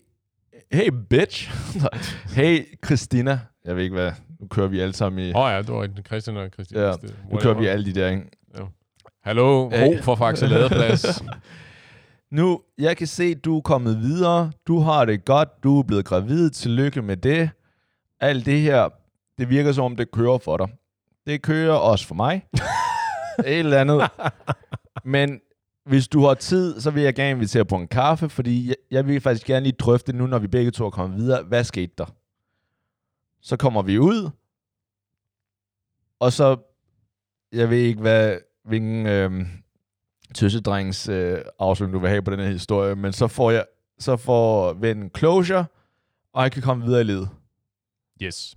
[0.73, 1.51] hey bitch.
[2.37, 3.40] hey Christina.
[3.64, 4.12] Jeg ved ikke hvad.
[4.40, 5.33] Nu kører vi alle sammen i...
[5.35, 6.83] Åh oh, ja, du var Christian og Christian.
[6.83, 6.93] Ja,
[7.31, 8.31] Nu kører vi alle de der, ikke?
[9.25, 9.87] Hallo, Hey.
[9.87, 11.05] ro for Faxe Ladeplads.
[12.31, 14.53] Nu, jeg kan se, du er kommet videre.
[14.66, 15.49] Du har det godt.
[15.62, 16.51] Du er blevet gravid.
[16.51, 17.51] Tillykke med det.
[18.21, 18.88] Alt det her,
[19.38, 20.69] det virker som om, det kører for dig.
[21.27, 22.47] Det kører også for mig.
[23.38, 24.11] Et eller andet.
[25.05, 25.40] Men
[25.85, 29.07] hvis du har tid, så vil jeg gerne invitere på en kaffe, fordi jeg, jeg
[29.07, 31.43] vil faktisk gerne lige drøfte nu, når vi begge to er kommet videre.
[31.43, 32.14] Hvad skete der?
[33.40, 34.31] Så kommer vi ud,
[36.19, 36.57] og så,
[37.53, 39.47] jeg ved ikke, hvad, hvilken øhm,
[40.35, 43.64] tøsedrengs øh, afslutning, du vil have på den her historie, men så får jeg,
[43.99, 45.64] så får vennen closure,
[46.35, 47.29] og jeg kan komme videre i livet.
[48.23, 48.57] yes.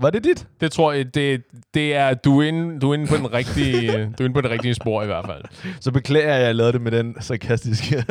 [0.00, 0.48] Var det dit?
[0.60, 1.42] Det tror jeg, det,
[1.74, 4.40] det er, du er, inde, du er inde på den rigtige, du er inde på
[4.40, 5.44] det rigtige spor i hvert fald.
[5.80, 8.04] Så beklager jeg, at jeg lavede det med den sarkastiske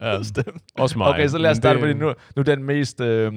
[0.00, 0.22] Ja.
[0.32, 0.60] stemme.
[0.78, 1.08] Også mig.
[1.08, 2.06] Okay, så lad os starte det- på det nu.
[2.36, 3.32] Nu er den mest øh,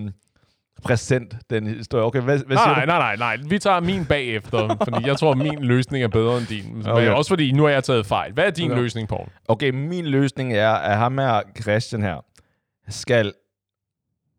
[0.84, 2.04] præsent, den historie.
[2.04, 3.48] Okay, hvad, hvad Nej, nej, nej, nej, nej.
[3.50, 6.80] Vi tager min bagefter, fordi jeg tror, min løsning er bedre end din.
[6.80, 6.92] Okay.
[6.92, 7.10] Okay.
[7.10, 8.34] Også fordi, nu har jeg taget fejl.
[8.34, 8.82] Hvad er din okay.
[8.82, 9.28] løsning, Paul?
[9.48, 12.26] Okay, min løsning er, at ham her, Christian her,
[12.90, 13.34] skal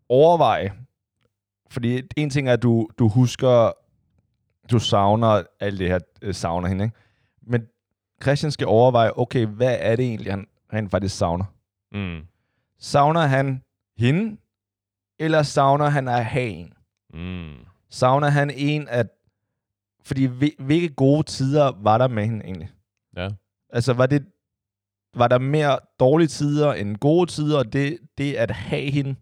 [0.08, 0.72] overveje,
[1.70, 3.72] fordi en ting er, at du, du husker,
[4.70, 6.96] du savner alt det her, øh, savner hende, ikke?
[7.46, 7.62] Men
[8.22, 11.44] Christian skal overveje, okay, hvad er det egentlig, han rent faktisk savner?
[11.92, 12.20] Mm.
[12.78, 13.62] Savner han
[13.98, 14.36] hende,
[15.20, 16.72] eller savner han at have en?
[17.14, 17.54] Mm.
[17.90, 19.06] Savner han en, at...
[20.04, 22.70] Fordi hvil- hvilke gode tider var der med hende egentlig?
[23.16, 23.28] Ja.
[23.72, 24.26] Altså, var det
[25.14, 29.14] var der mere dårlige tider end gode tider, og det, det at have hende,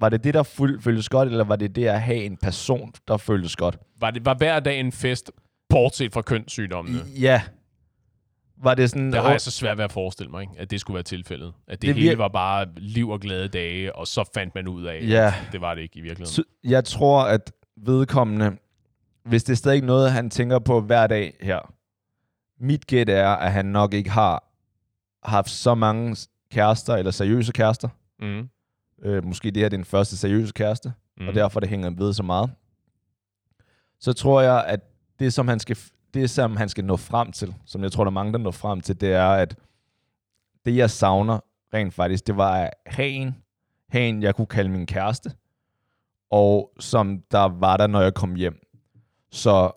[0.00, 3.16] var det det, der føltes godt, eller var det det at have en person, der
[3.16, 3.78] føltes godt?
[4.00, 5.30] Var, det, var hver dag en fest,
[5.68, 6.98] bortset fra kønssygdommene?
[7.20, 7.42] Ja.
[8.62, 9.12] Var det sådan...
[9.12, 10.52] Det har jeg så svært ved at forestille mig, ikke?
[10.58, 11.52] at det skulle være tilfældet.
[11.66, 14.54] At det, Det det hele vir- var bare liv og glade dage, og så fandt
[14.54, 15.26] man ud af, Ja.
[15.46, 16.32] at det var det ikke i virkeligheden.
[16.34, 18.56] Så jeg tror, at vedkommende,
[19.24, 21.74] hvis det er stadig noget, han tænker på hver dag her,
[22.60, 24.44] mit gæt er, at han nok ikke har
[25.22, 26.16] haft så mange
[26.52, 27.88] kærester, eller seriøse kærester.
[28.20, 28.48] Mm.
[29.04, 31.28] Øh, måske det her er den første seriøse kæreste, mm.
[31.28, 32.50] og derfor det hænger ved så meget.
[34.00, 34.80] Så tror jeg, at
[35.18, 35.76] det, som han skal,
[36.14, 38.50] det, som han skal nå frem til, som jeg tror, der er mange, der når
[38.50, 39.54] frem til, det er, at
[40.64, 41.38] det, jeg savner
[41.74, 43.36] rent faktisk, det var at have en,
[43.88, 45.32] have en, jeg kunne kalde min kæreste,
[46.30, 48.58] og som der var der, når jeg kom hjem.
[49.30, 49.70] Så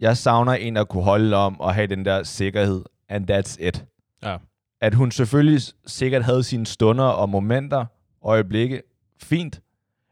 [0.00, 3.84] jeg savner en, der kunne holde om og have den der sikkerhed, and that's it.
[4.22, 4.36] Ja.
[4.80, 7.86] At hun selvfølgelig sikkert havde sine stunder og momenter,
[8.24, 8.82] øjeblikke,
[9.22, 9.60] fint,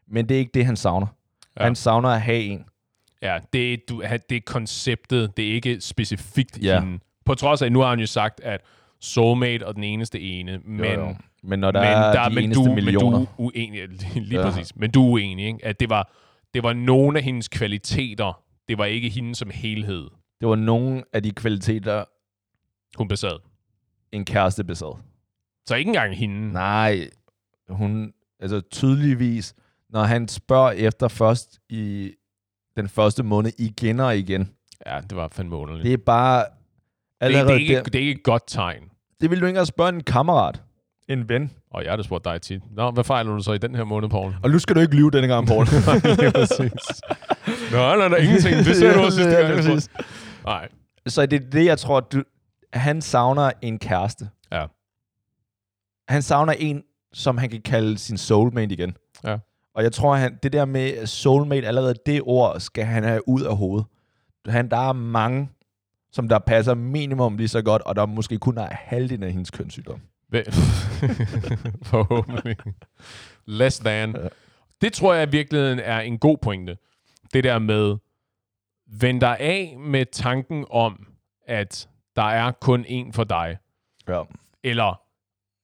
[0.07, 1.07] men det er ikke det, han savner.
[1.59, 1.63] Ja.
[1.63, 2.65] Han savner at have en.
[3.21, 6.79] Ja, det er, du, det er konceptet, det er ikke specifikt Ja.
[6.79, 6.99] hende.
[7.25, 8.61] På trods af, nu har han jo sagt, at
[8.99, 11.15] soulmate og den eneste ene, men, jo, jo.
[11.43, 13.89] men når der men, er der, de men, eneste du, millioner, men du er uenig,
[14.15, 14.49] lige ja.
[14.49, 15.65] præcis, men du er uenig, ikke?
[15.65, 16.11] at det var,
[16.53, 20.07] det var nogle af hendes kvaliteter, det var ikke hende som helhed,
[20.41, 22.03] det var nogle af de kvaliteter,
[22.97, 23.39] hun besad.
[24.11, 24.97] en kæreste besad.
[25.65, 26.53] Så ikke engang hende.
[26.53, 27.09] Nej,
[27.69, 29.53] hun, altså tydeligvis,
[29.89, 32.11] når han spørger efter først i
[32.77, 34.49] den første måned igen og igen,
[34.85, 35.83] Ja, det var fandme underligt.
[35.85, 36.45] det er bare Det,
[37.21, 38.81] det, allerede det, er ikke, der, det er ikke et godt tegn.
[39.21, 40.61] det vil du ikke engang spørge en kammerat,
[41.09, 41.51] en ven.
[41.71, 42.61] Og jeg har da spurgt dig tit.
[42.75, 44.35] Nå, hvad fejler du så i den her måned, Paul?
[44.43, 45.65] Og nu skal du ikke lyve denne gang, Paul.
[46.21, 46.31] ja.
[47.71, 48.55] Nå, nej, nej, ingenting.
[48.57, 49.63] Det sagde du også sidste Ja, gang.
[49.63, 49.89] spurgte.
[50.45, 50.67] Nej.
[51.07, 52.23] Så det er det, jeg tror, du,
[52.73, 54.29] han savner en kæreste.
[54.51, 54.65] Ja.
[56.07, 58.97] Han savner en, som han kan kalde sin soulmate igen.
[59.23, 59.37] Ja.
[59.75, 63.41] Og jeg tror, han, det der med soulmate, allerede det ord, skal han have ud
[63.41, 63.85] af hovedet.
[64.47, 65.49] Han, der er mange,
[66.11, 69.51] som der passer minimum lige så godt, og der måske kun er halvdelen af hendes
[69.51, 70.01] kønssygdom.
[71.91, 72.55] Forhåbentlig.
[73.45, 74.15] Less than.
[74.81, 76.77] Det tror jeg i virkeligheden er en god pointe.
[77.33, 77.97] Det der med,
[78.87, 81.07] vend dig af med tanken om,
[81.47, 83.57] at der er kun én for dig.
[84.07, 84.23] Ja.
[84.63, 85.01] Eller,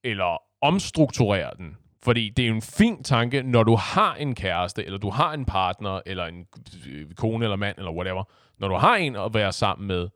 [0.03, 1.77] eller omstrukturere den.
[2.07, 5.45] Fordi det er en fin tanke, når du har en kæreste, eller du har en
[5.45, 6.47] partner, eller en
[6.87, 8.23] øh, kone eller mand, eller whatever.
[8.59, 10.09] Når du har en at være sammen med,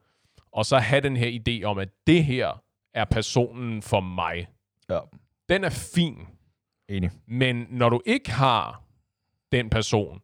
[0.52, 4.48] og så have den her idé om, at det her er personen for mig.
[4.90, 5.00] Ja.
[5.50, 6.18] Den er fin.
[6.90, 7.12] Enig.
[7.28, 8.84] Men når du ikke har
[9.52, 10.22] den person,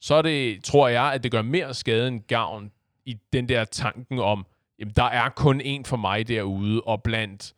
[0.00, 2.70] så er det, tror jeg, at det gør mere skade end gavn
[3.04, 4.46] i den der tanken om,
[4.78, 7.54] jamen, der er kun en for mig derude, og blandt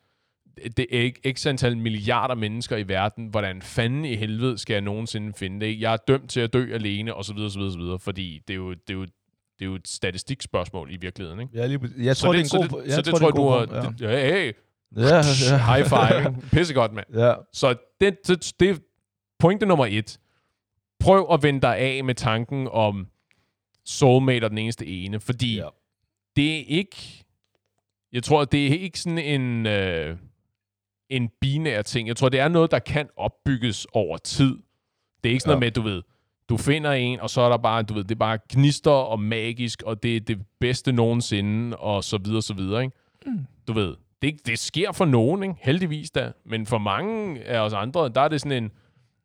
[0.77, 4.83] det er ikke x antal milliarder mennesker i verden, hvordan fanden i helvede skal jeg
[4.83, 5.81] nogensinde finde det?
[5.81, 8.41] Jeg er dømt til at dø alene, og så videre, så videre, så videre, fordi
[8.49, 11.53] det er jo, det er jo, det er jo et statistikspørgsmål i virkeligheden, ikke?
[11.59, 12.83] Ja, lige, jeg tror, så det, så er en god...
[12.83, 13.93] det, så det tror jeg, du har...
[14.01, 14.11] Ja.
[14.11, 14.31] Ja.
[14.31, 14.53] Hey,
[14.97, 15.17] Ja,
[15.51, 15.75] ja.
[15.75, 16.37] high five.
[16.53, 17.07] Pissegodt, mand.
[17.15, 17.35] ja.
[17.53, 18.77] Så det, det, det er
[19.39, 20.19] pointe nummer et.
[21.01, 23.07] Prøv at vende dig af med tanken om
[23.85, 25.69] soulmate og den eneste ene, fordi ja.
[26.37, 27.25] det er ikke...
[28.13, 30.17] Jeg tror, det er ikke sådan en, øh,
[31.11, 32.09] en binær ting.
[32.09, 34.59] Jeg tror, det er noget, der kan opbygges over tid.
[35.25, 35.61] Det er ikke sådan Ja.
[35.61, 36.03] noget med, du ved,
[36.49, 39.21] du finder en, og så er der bare, du ved, det er bare gnister og
[39.21, 42.97] magisk, og det er det bedste nogensinde, og så videre, så videre, ikke?
[43.27, 43.47] Mm.
[43.69, 45.55] Du ved, det, det sker for nogen, ikke?
[45.61, 48.71] heldigvis da, men for mange af os andre, der er det sådan en,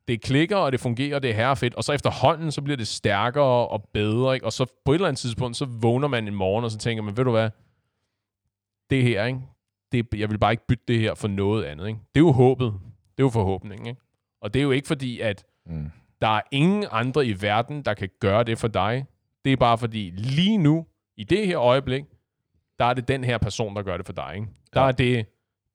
[0.07, 2.87] det klikker, og det fungerer, og det er herrefedt, og så efterhånden, så bliver det
[2.87, 4.45] stærkere og bedre, ikke?
[4.45, 7.03] og så på et eller andet tidspunkt, så vågner man en morgen, og så tænker
[7.03, 7.49] man, ved du hvad,
[8.89, 9.39] det her, ikke?
[9.93, 11.87] Det, jeg vil bare ikke bytte det her for noget andet.
[11.87, 11.99] Ikke?
[12.15, 12.65] Det er jo håbet.
[13.17, 13.87] Det er jo forhåbningen.
[13.87, 14.01] Ikke?
[14.41, 15.91] Og det er jo ikke fordi, at Mm.
[16.21, 19.05] der er ingen andre i verden, der kan gøre det for dig.
[19.45, 20.85] Det er bare fordi, lige nu,
[21.17, 22.03] i det her øjeblik,
[22.79, 24.31] der er det den her person, der gør det for dig.
[24.35, 24.47] Ikke?
[24.73, 24.87] Der Ja.
[24.87, 25.25] er det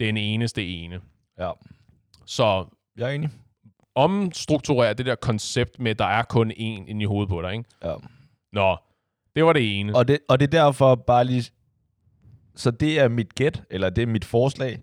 [0.01, 1.01] den eneste ene.
[1.39, 1.51] ja.
[2.27, 3.31] Så, Jeg er enig.
[3.95, 6.55] omstrukturere det der koncept med, at der er kun én
[6.89, 7.65] inde i hovedet på dig, ikke?
[7.85, 7.95] Ja.
[8.53, 8.77] Nå,
[9.37, 9.97] det var det ene.
[9.97, 11.51] Og det, og det er derfor bare lige...
[12.59, 14.83] Så det er mit gæt, eller det er mit forslag.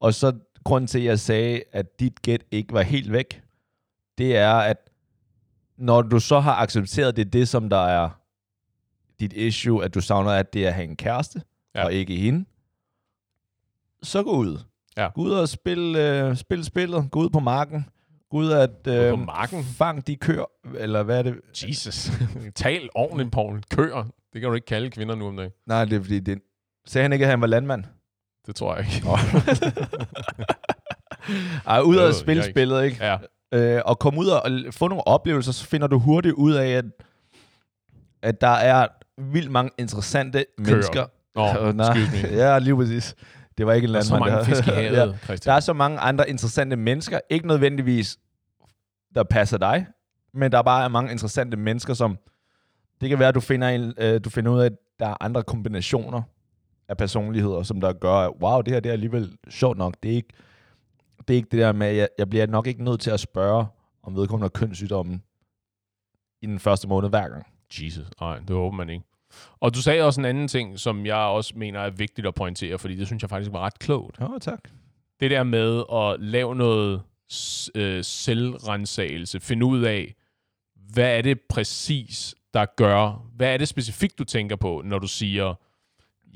[0.00, 0.32] Og så
[0.64, 3.42] grunden til, at jeg sagde, at dit gæt ikke var helt væk,
[4.18, 4.90] det er, at
[5.76, 8.08] når du så har accepteret det, er det som der er
[9.20, 11.42] dit issue, at du savner, at det er at have en kæreste,
[11.74, 11.84] ja.
[11.84, 12.44] og ikke hende,
[14.02, 14.58] så gå ud.
[14.96, 15.08] Ja.
[15.14, 17.10] Gå ud og spil, øh, spil spillet.
[17.10, 17.86] Gå ud på marken.
[18.30, 19.64] Gå ud at øh, på marken?
[19.64, 20.44] fang de køer,
[20.78, 21.40] eller hvad er det?
[21.62, 22.10] Jesus.
[22.54, 23.62] Tal ordentligt, Paul.
[23.70, 24.02] Køer.
[24.32, 25.52] Det kan du ikke kalde kvinder nu om dagen.
[25.66, 26.38] Nej, det er fordi, det,
[26.86, 27.84] sagde han ikke, at han var landmand?
[28.46, 29.06] Det tror jeg ikke.
[31.66, 32.52] Ej, ud Øh, og spille yikes.
[32.52, 33.04] spillet, ikke?
[33.04, 33.16] Ja.
[33.52, 36.84] Øh, og komme ud og få nogle oplevelser, så finder du hurtigt ud af, at,
[38.22, 38.86] at der er
[39.18, 41.06] vildt mange interessante mennesker.
[41.34, 41.96] Nå, Åh, nej.
[41.98, 42.36] excuse me.
[42.42, 43.14] Ja, lige præcis.
[43.58, 44.46] Det var ikke en Der er så landmand.
[44.46, 45.16] mange i havet, ja.
[45.24, 45.52] Christian.
[45.52, 47.20] Der er så mange andre interessante mennesker.
[47.30, 48.18] Ikke nødvendigvis,
[49.14, 49.86] der passer dig,
[50.34, 52.18] men der er bare mange interessante mennesker, som...
[53.00, 55.16] Det kan være, at du finder, en, øh, du finder ud af, at der er
[55.20, 56.22] andre kombinationer
[56.88, 59.94] af personligheder, som der gør, at wow, det her det er alligevel sjovt nok.
[60.02, 60.34] Det er ikke
[61.28, 63.20] det, er ikke det der med, at jeg, jeg bliver nok ikke nødt til at
[63.20, 63.66] spørge,
[64.02, 65.22] om vedkommende har kønssygdommen
[66.42, 67.46] i den første måned hver gang.
[67.80, 69.04] Jesus, nej, det håber man ikke.
[69.60, 72.78] Og du sagde også en anden ting, som jeg også mener er vigtigt at pointere,
[72.78, 74.20] fordi det synes jeg faktisk var ret klogt.
[74.20, 74.60] Ja, tak.
[75.20, 77.02] Det der med at lave noget
[77.74, 80.14] øh, selvrensagelse, finde ud af,
[80.92, 85.06] hvad er det præcis, der gør, hvad er det specifikt, du tænker på, når du
[85.06, 85.54] siger,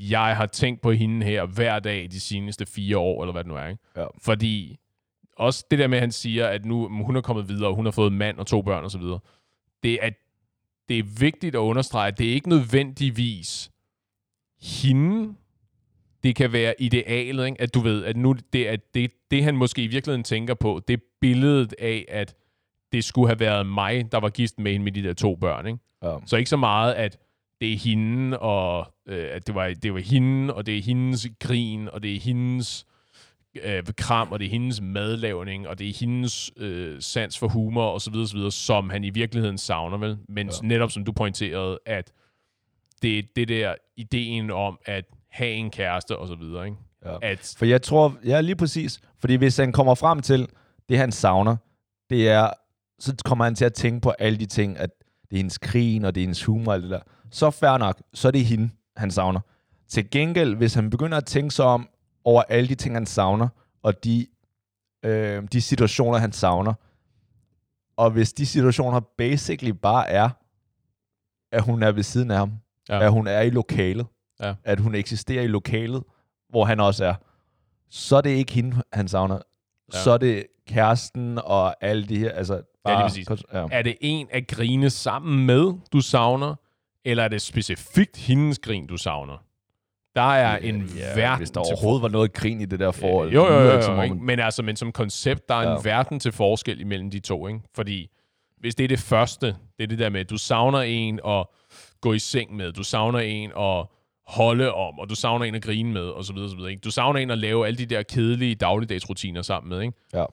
[0.00, 3.48] jeg har tænkt på hende her hver dag de seneste fire år, eller hvad det
[3.48, 3.82] nu er, ikke?
[3.96, 4.06] Ja.
[4.18, 4.78] Fordi
[5.36, 7.84] også det der med, at han siger, at nu hun er kommet videre, og hun
[7.84, 9.02] har fået mand og to børn osv.,
[9.82, 10.10] det er,
[10.88, 13.70] det er vigtigt at understrege, at det er ikke nødvendigvis
[14.62, 15.34] hende,
[16.22, 17.60] det kan være idealet, ikke?
[17.60, 20.80] at du ved, at nu det, at det, det, han måske i virkeligheden tænker på,
[20.88, 22.34] det er billedet af, at
[22.92, 25.66] det skulle have været mig, der var gift med hende med de der to børn.
[25.66, 25.78] Ikke?
[26.02, 26.16] Ja.
[26.26, 27.18] Så ikke så meget, at
[27.61, 31.27] det er hende, og øh, at det var, det var hende, og det er hendes
[31.40, 32.87] grin, og det er hendes
[33.64, 37.85] øh, kram, og det er hendes madlavning, og det er hendes øh, sans for humor,
[37.85, 40.18] og så videre, så videre, som han i virkeligheden savner, vel?
[40.29, 40.53] Men ja.
[40.66, 42.12] Netop som du pointerede, at
[43.03, 46.79] det er det der ideen om at have en kæreste, og så videre, ikke?
[47.05, 47.16] Ja.
[47.23, 50.49] At, For jeg tror, ja lige præcis, fordi hvis han kommer frem til,
[50.88, 51.57] det han savner,
[52.11, 52.51] det er,
[52.99, 54.90] så kommer han til at tænke på alle de ting, at
[55.23, 57.01] det er hendes krigen, og det er hendes humor og det der.
[57.31, 59.40] Så fair nok, så er det hende, han savner.
[59.88, 61.88] Til gengæld, hvis han begynder at tænke sig om
[62.25, 63.49] over alle de ting, han savner,
[63.83, 64.27] og de,
[65.05, 66.75] øh, de situationer, han savner,
[67.97, 70.29] og hvis de situationer basically bare er,
[71.53, 72.53] at hun er ved siden af ham,
[72.88, 72.97] Ja.
[72.97, 73.05] ja.
[73.05, 74.07] at hun er i lokalet,
[74.40, 74.55] Ja.
[74.64, 76.03] at hun eksisterer i lokalet,
[76.49, 77.14] hvor han også er,
[77.90, 79.35] så er det ikke hende, han savner.
[79.35, 79.40] Ja.
[79.99, 80.03] Ja.
[80.03, 83.03] Så er det kæresten og alle de her, altså bare...
[83.03, 83.29] præcis.
[83.53, 83.66] Ja.
[83.73, 86.55] er det en at grine sammen med, du savner,
[87.04, 89.44] eller er det specifikt hendes grin, du savner?
[90.14, 92.90] Der er en ja, verden Hvis der til overhovedet var noget grin i det der
[92.90, 93.32] forhold.
[93.32, 94.16] Jo, jo, jo, som jo om ikke?
[94.16, 95.76] man- Men altså, men som koncept, der er ja.
[95.76, 97.60] en verden til forskel imellem de to, ikke?
[97.74, 98.10] Fordi
[98.60, 101.46] hvis det er det første, det er det der med, at du savner en at
[102.00, 103.86] gå i seng med, du savner en at
[104.26, 106.80] holde om, og du savner en at grine med, og så videre, så videre, ikke?
[106.80, 109.92] Du savner en at lave alle de der kedelige dagligdagsrutiner sammen med, ikke?
[110.14, 110.24] Ja.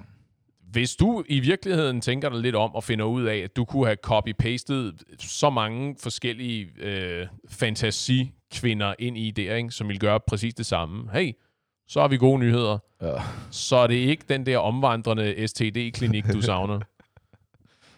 [0.71, 3.85] Hvis du i virkeligheden tænker dig lidt om og finder ud af, at du kunne
[3.85, 10.53] have copy-pastet så mange forskellige øh, fantasikvinder ind i det, ikke, som vil gøre præcis
[10.53, 11.11] det samme.
[11.13, 11.33] Hey,
[11.87, 12.77] så har vi gode nyheder.
[13.01, 13.13] Ja.
[13.51, 16.79] Så er det ikke den der omvandrende STD-klinik, du savner.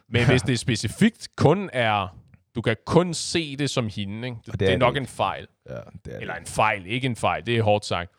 [0.09, 2.07] Men hvis det specifikt kun er...
[2.55, 4.37] Du kan kun se det som hende, ikke?
[4.45, 5.47] Det, det, det er er nok det en fejl.
[5.69, 6.41] ja, det er Eller det.
[6.41, 7.45] en fejl, ikke en fejl.
[7.45, 8.11] Det er hårdt sagt.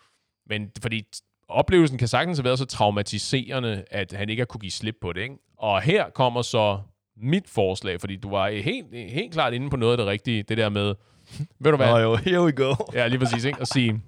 [0.46, 1.04] Men fordi
[1.50, 5.12] oplevelsen kan sagtens have været så traumatiserende, at han ikke har kunne give slip på
[5.12, 5.20] det.
[5.20, 5.34] Ikke?
[5.58, 6.78] Og her kommer så
[7.16, 10.42] mit forslag, fordi du var helt, helt klart inde på noget af det rigtige.
[10.42, 10.94] Det der med,
[11.60, 11.86] ved du hvad?
[11.86, 12.74] Nå jo, here we go.
[12.94, 13.44] Ja, lige præcis.
[13.44, 13.60] Ikke?
[13.60, 14.00] At sige,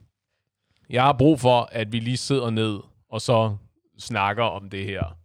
[0.91, 2.79] jeg har brug for, at vi lige sidder ned,
[3.11, 3.57] og så
[3.99, 5.17] snakker om det her.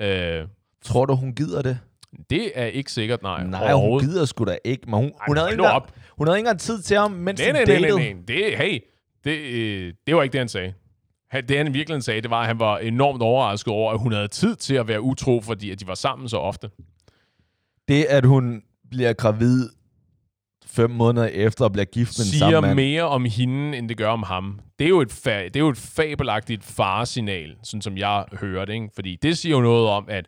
[0.00, 0.46] Øh,
[0.84, 1.78] Tror du, hun gider det?
[2.30, 3.46] det er ikke sikkert, nej.
[3.46, 4.82] Nej, hun gider sgu da ikke.
[4.86, 5.84] Men hun, Ej, hun, havde ikke engang,
[6.18, 8.16] hun havde ikke engang tid til ham, mens Nej, nej, nej, nej, nej.
[8.28, 8.78] Det, hey,
[9.24, 10.72] det, øh, det var ikke det, han sagde.
[11.32, 14.12] Han- Det, han virkelig sagde, det var, at han var enormt overrasket over, at hun
[14.12, 16.70] havde tid til at være utro, fordi at de var sammen så ofte.
[17.88, 19.68] Det, at hun bliver gravid
[20.66, 22.74] fem måneder efter og bliver gift med den samme Siger mand.
[22.74, 24.60] mere om hende, end det gør om ham.
[24.78, 28.64] Det er jo et, fa- det er jo et fabelagtigt faresignal, sådan som jeg hører
[28.64, 28.72] det.
[28.72, 28.88] Ikke?
[28.94, 30.26] Fordi det siger jo noget om, at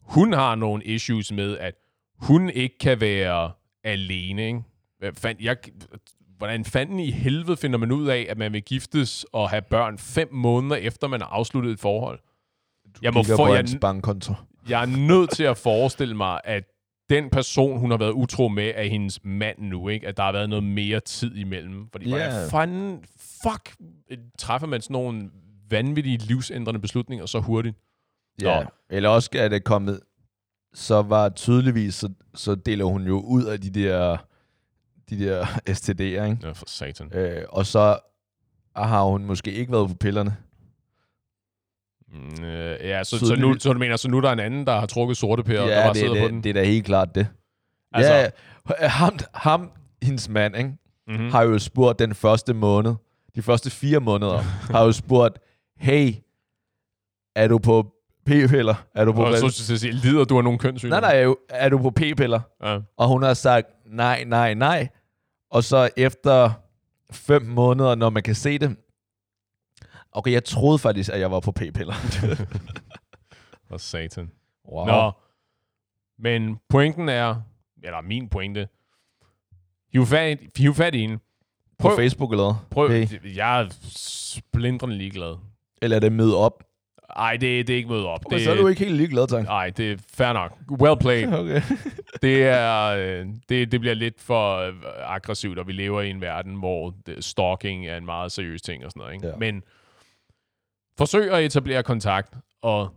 [0.00, 1.74] hun har nogle issues med, at
[2.16, 3.52] hun ikke kan være
[3.84, 4.46] alene.
[4.46, 4.62] Ikke?
[5.40, 5.56] Jeg,
[6.46, 9.98] hvordan fanden i helvede finder man ud af, at man vil giftes og have børn
[9.98, 12.18] fem måneder efter, man har afsluttet et forhold?
[12.94, 14.34] Du Jeg må få- jeg- bankkonto.
[14.68, 16.64] jeg er nødt til at forestille mig, at
[17.10, 20.08] den person, hun har været utro med, er hendes mand nu, ikke?
[20.08, 21.88] At der har været noget mere tid imellem.
[21.92, 22.18] Fordi yeah.
[22.18, 23.04] Hvordan fanden,
[23.42, 23.76] fuck,
[24.38, 25.30] træffer man sådan nogle
[25.70, 27.76] vanvittige livsændrende beslutninger så hurtigt?
[28.42, 28.66] Ja, Nå.
[28.90, 30.00] eller også er det kommet,
[30.74, 34.16] så var tydeligvis, så, så deler hun jo ud af de der,
[35.10, 35.44] de der
[35.78, 36.38] STD'er, ikke?
[36.42, 37.14] Ja, for satan.
[37.14, 37.98] Øh, og så
[38.76, 40.36] har hun måske ikke været på pillerne.
[42.12, 44.66] Mm, øh, ja, så, så, nu, så du mener, så nu er der en anden,
[44.66, 46.44] der har trukket sorte pærer, der ja, bare det, sidder det, på den?
[46.44, 47.26] det er da helt klart det.
[47.92, 48.14] Altså-
[48.80, 49.70] ja, ham, ham,
[50.02, 50.70] hendes mand, ikke?
[51.06, 51.24] Mm-hmm.
[51.24, 51.30] Mm.
[51.30, 52.94] har jo spurgt den første måned,
[53.34, 54.38] de første fire måneder,
[54.74, 55.38] har jo spurgt,
[55.76, 56.14] hey,
[57.36, 57.93] er du på
[58.26, 58.74] p-piller?
[58.94, 61.00] Er du på Og så skal jeg sige, lider du af nogle kønssygdomme?
[61.00, 62.40] Nej, nej, er, du på p-piller?
[62.62, 62.78] Ja.
[62.96, 64.88] Og hun har sagt, nej, nej, nej.
[65.50, 66.50] Og så efter
[67.12, 68.76] fem måneder, når man kan se det,
[70.12, 71.94] okay, jeg troede faktisk, at jeg var på p-piller.
[73.68, 74.30] For satan.
[74.72, 74.86] Wow.
[74.86, 75.12] Nå,
[76.18, 77.36] men pointen er,
[77.82, 78.68] eller min pointe,
[79.92, 81.18] hiv fat, hiv fat i hende.
[81.78, 83.36] På Facebook eller prøv, Hey.
[83.36, 85.36] jeg er splindrende ligeglad.
[85.82, 86.64] Eller er det møde op?
[87.16, 88.20] Ej, det, det er ikke mødt op.
[88.26, 89.44] Okay, det, så er du ikke helt ligeglad, tak.
[89.44, 90.52] Nej, det er fair nok.
[90.80, 91.32] Well played.
[91.38, 91.62] Okay.
[92.22, 94.72] det, er, øh, det, det bliver lidt for øh,
[95.04, 98.90] aggressivt, og vi lever i en verden, hvor stalking er en meget seriøs ting og
[98.90, 99.14] sådan noget.
[99.14, 99.26] Ikke?
[99.26, 99.36] Ja.
[99.36, 99.62] Men
[100.98, 102.94] forsøg at etablere kontakt, og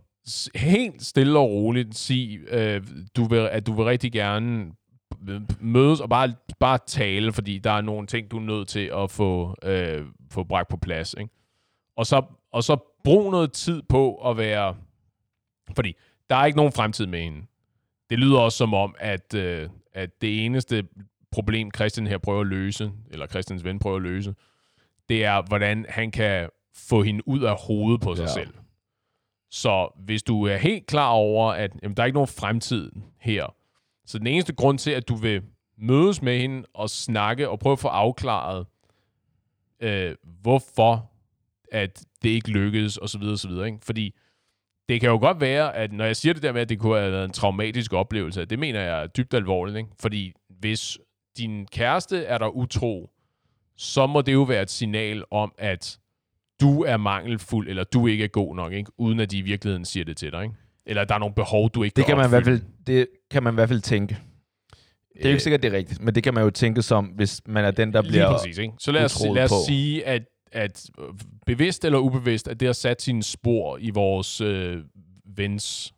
[0.54, 2.82] helt stille og roligt sige, øh,
[3.16, 4.72] du vil, at du vil rigtig gerne
[5.60, 9.10] mødes og bare, bare tale, fordi der er nogle ting, du er nødt til at
[9.10, 11.14] få, øh, få bragt på plads.
[11.18, 11.30] Ikke?
[11.96, 12.76] Og, så, og så
[13.08, 14.76] brug noget tid på at være...
[15.74, 15.94] Fordi
[16.30, 17.46] der er ikke nogen fremtid med hende.
[18.10, 20.88] Det lyder også som om, at, øh, at det eneste
[21.30, 24.34] problem, Christian her prøver at løse, eller Christians ven prøver at løse,
[25.08, 28.28] det er, hvordan han kan få hende ud af hovedet på sig Ja.
[28.32, 28.54] selv.
[29.50, 33.54] Så hvis du er helt klar over, at jamen, der er ikke nogen fremtid her,
[34.06, 35.42] så den eneste grund til, at du vil
[35.78, 38.66] mødes med hende og snakke og prøve at få afklaret,
[39.80, 41.10] øh, hvorfor
[41.72, 43.66] at det ikke lykkedes, og så videre, og så videre.
[43.66, 43.78] Ikke?
[43.82, 44.14] Fordi
[44.88, 46.98] det kan jo godt være, at når jeg siger det der med, at det kunne
[46.98, 49.76] have været en traumatisk oplevelse, det mener jeg er dybt alvorligt.
[49.76, 49.90] Ikke?
[50.00, 50.98] Fordi hvis
[51.38, 53.10] din kæreste er der utro,
[53.76, 55.98] så må det jo være et signal om, at
[56.60, 58.90] du er mangelfuld, eller du ikke er god nok, ikke?
[58.98, 60.42] uden at de i virkeligheden siger det til dig.
[60.42, 60.54] Ikke?
[60.86, 63.06] Eller at der er nogle behov, du ikke Det kan, man i hvert fald, det
[63.30, 64.14] kan man i hvert fald tænke.
[64.14, 66.82] Det er jo Øh, ikke sikkert, det er rigtigt, men det kan man jo tænke
[66.82, 68.32] som, hvis man er den, der Lige bliver...
[68.32, 68.72] præcis, ikke?
[68.80, 69.54] Så lad os, lad os på.
[69.66, 70.22] sige, at,
[70.52, 70.90] at
[71.46, 74.78] bevidst eller ubevidst, at det har sat sine spor i vores øh,
[75.36, 75.94] vens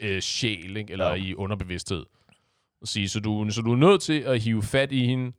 [0.00, 0.92] øh, sjæl, ikke?
[0.92, 1.14] eller Ja.
[1.14, 2.04] i underbevidsthed.
[2.84, 5.32] Sige, så, du, så du er nødt til at hive fat i hende,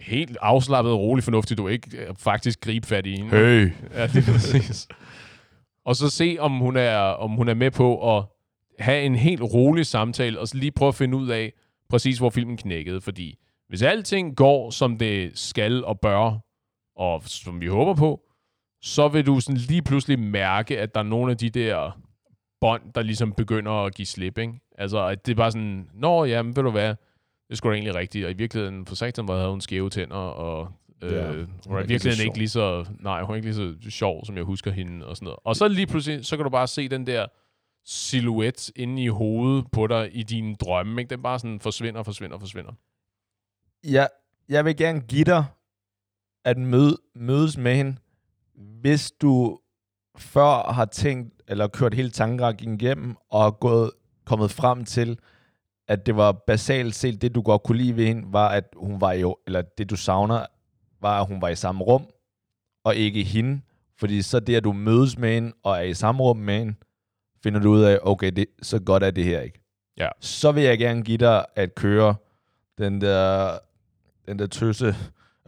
[0.00, 3.30] helt afslappet og roligt fornuftigt, du ikke øh, faktisk gribe fat i hende.
[3.30, 3.70] Hey.
[3.94, 4.88] Ja, det er præcis.
[5.84, 8.24] og så se, om hun, er, om hun er med på at
[8.78, 11.52] have en helt rolig samtale, og så lige prøve at finde ud af,
[11.88, 13.00] præcis hvor filmen knækkede.
[13.00, 13.38] Fordi
[13.68, 16.38] hvis alting går, som det skal og bør,
[16.98, 18.20] og som vi håber på,
[18.82, 22.00] så vil du sådan lige pludselig mærke, at der er nogle af de der
[22.60, 24.52] bånd, der ligesom begynder at give slip, ikke?
[24.78, 26.88] Altså, at det er bare sådan, nå, jamen, ved du hvad,
[27.50, 30.16] det er da egentlig rigtigt, og i virkeligheden, for satan, var havde hun skæve tænder,
[30.16, 30.72] og
[31.02, 31.32] øh, Ja, ja,
[31.66, 33.46] hun er er i ikke lige så virkeligheden ikke lige så, nej, hun er ikke
[33.46, 35.38] lige så sjov, som jeg husker hende, og sådan noget.
[35.44, 37.26] Og så lige pludselig, så kan du bare se den der
[37.84, 41.10] silhuet inde i hovedet på dig i dine drømme, ikke?
[41.10, 42.72] Den bare sådan forsvinder, forsvinder, forsvinder.
[43.84, 44.08] Jeg,
[44.48, 45.44] jeg vil gerne give dig
[46.48, 47.96] at møde, mødes med hende,
[48.54, 49.58] hvis du
[50.16, 53.90] før har tænkt, eller kørt hele tankerækken igennem, og gået,
[54.24, 55.18] kommet frem til,
[55.88, 59.00] at det var basalt set, det du godt kunne lide ved hende, var, at hun
[59.00, 60.46] var jo, eller det du savner,
[61.00, 62.06] var, at hun var i samme rum,
[62.84, 63.60] og ikke hende.
[63.98, 66.74] Fordi så det, at du mødes med hende, og er i samme rum med hende,
[67.42, 69.60] finder du ud af, okay, det, så godt er det her ikke.
[69.96, 70.08] Ja.
[70.20, 72.14] Så vil jeg gerne give dig at køre
[72.78, 73.58] den der,
[74.26, 74.94] den der tøse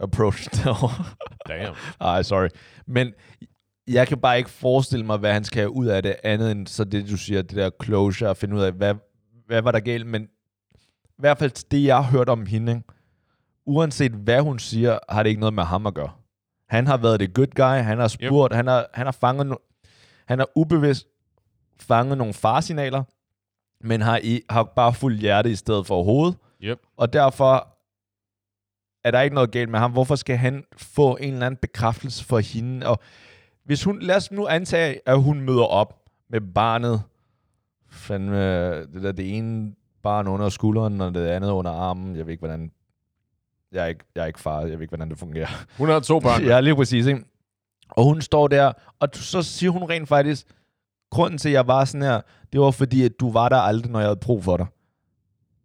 [0.01, 1.05] approach derovre.
[1.47, 1.75] Damn.
[2.01, 2.47] Ej, sorry.
[2.87, 3.13] Men
[3.87, 6.67] jeg kan bare ikke forestille mig, hvad han skal have ud af det, andet end
[6.67, 8.95] så det, du siger, det der closure, at finde ud af, hvad,
[9.47, 10.23] hvad var der galt, men
[11.03, 12.81] i hvert fald det, jeg har hørt om hende,
[13.65, 16.11] uanset hvad hun siger, har det ikke noget med ham at gøre.
[16.69, 18.55] Han har været det good guy, han har spurgt, yep.
[18.55, 19.83] han, har, han har fanget, no-
[20.27, 21.07] han har ubevidst
[21.79, 23.03] fanget nogle farsignaler,
[23.83, 26.79] men har, i, har bare fuldt hjerte i stedet for hovedet, Yep.
[26.97, 27.67] og derfor
[29.03, 29.91] er der ikke noget galt med ham.
[29.91, 32.87] Hvorfor skal han få en eller anden bekræftelse for hende?
[32.87, 32.99] Og
[33.63, 35.99] hvis hun, lad os nu antage, at hun møder op
[36.29, 37.03] med barnet,
[37.89, 39.73] fandme, det der det ene
[40.03, 42.15] barn under skulderen, og det andet under armen.
[42.15, 42.71] Jeg ved ikke, hvordan...
[43.71, 45.47] Jeg er ikke, jeg er ikke far, jeg ved ikke, hvordan det fungerer.
[45.77, 46.43] Hun har to børn.
[46.51, 47.23] Ja, lige præcis, ikke?
[47.89, 50.47] Og hun står der, og så siger hun rent faktisk,
[51.09, 52.21] grunden til, at jeg var sådan her,
[52.53, 54.65] det var fordi, at du var der aldrig, når jeg havde brug for dig.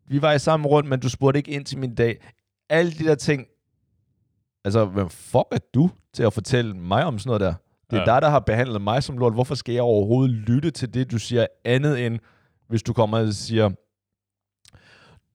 [0.09, 2.20] Vi var i samme rundt, men du spurgte ikke ind til min dag.
[2.69, 3.47] Alle de der ting.
[4.64, 7.55] Altså, hvem fuck er du til at fortælle mig om sådan noget der?
[7.91, 8.05] Det er Ja.
[8.14, 9.33] dig, der har behandlet mig som lort.
[9.33, 12.19] Hvorfor skal jeg overhovedet lytte til det, du siger, andet end,
[12.69, 13.71] hvis du kommer og siger,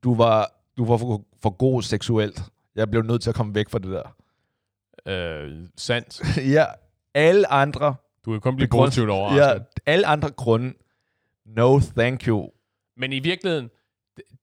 [0.03, 2.41] du var, du var for, for god seksuelt.
[2.75, 4.15] Jeg blev nødt til at komme væk fra det der.
[5.07, 6.21] Øh, sandt.
[6.55, 6.65] ja,
[7.13, 9.41] alle andre Du kan kun blive positivt overrasket.
[9.41, 10.73] Ja, alle andre grunde.
[11.45, 12.49] No, thank you.
[12.97, 13.69] Men i virkeligheden,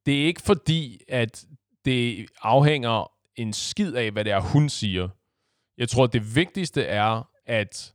[0.07, 1.45] det er ikke fordi, at
[1.85, 5.09] det afhænger en skid af, hvad det er, hun siger.
[5.79, 7.95] Jeg tror, det vigtigste er, at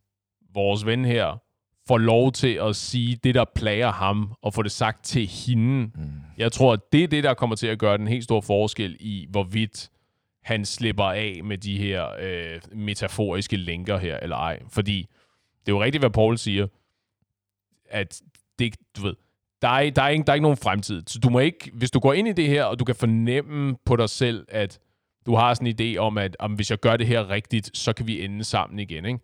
[0.54, 1.38] vores ven her
[1.88, 5.92] får lov til at sige det, der plager ham, og få det sagt til hende.
[5.96, 6.12] Mm.
[6.38, 8.98] Jeg tror, at det er det, der kommer til at gøre den helt store forskel
[9.00, 9.90] i, hvorvidt
[10.44, 14.62] han slipper af med de her øh, metaforiske linker her, eller ej.
[14.70, 15.08] Fordi
[15.66, 16.68] det er jo rigtigt, hvad Paul siger,
[17.86, 18.22] at
[18.60, 19.16] det, du ved,
[19.64, 21.04] der er, der, er ikke, der er ikke nogen fremtid.
[21.08, 23.76] Så du må ikke, hvis du går ind i det her, og du kan fornemme
[23.86, 24.80] på dig selv, at
[25.26, 27.94] du har sådan en idé om, at om, hvis jeg gør det her rigtigt, så
[27.94, 29.20] kan vi ende sammen igen, ikke?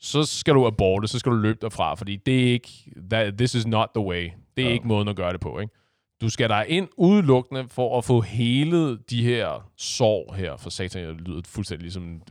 [0.00, 2.68] så skal du aborte, så skal du løbe derfra, fordi det er ikke,
[3.10, 4.30] that, this is not the way.
[4.56, 4.74] Det er Ja.
[4.74, 5.74] ikke måden at gøre det på, ikke?
[6.20, 11.02] Du skal der ind udelukkende for at få helet de her sår her, for satan,
[11.02, 12.22] jeg lyder fuldstændig ligesom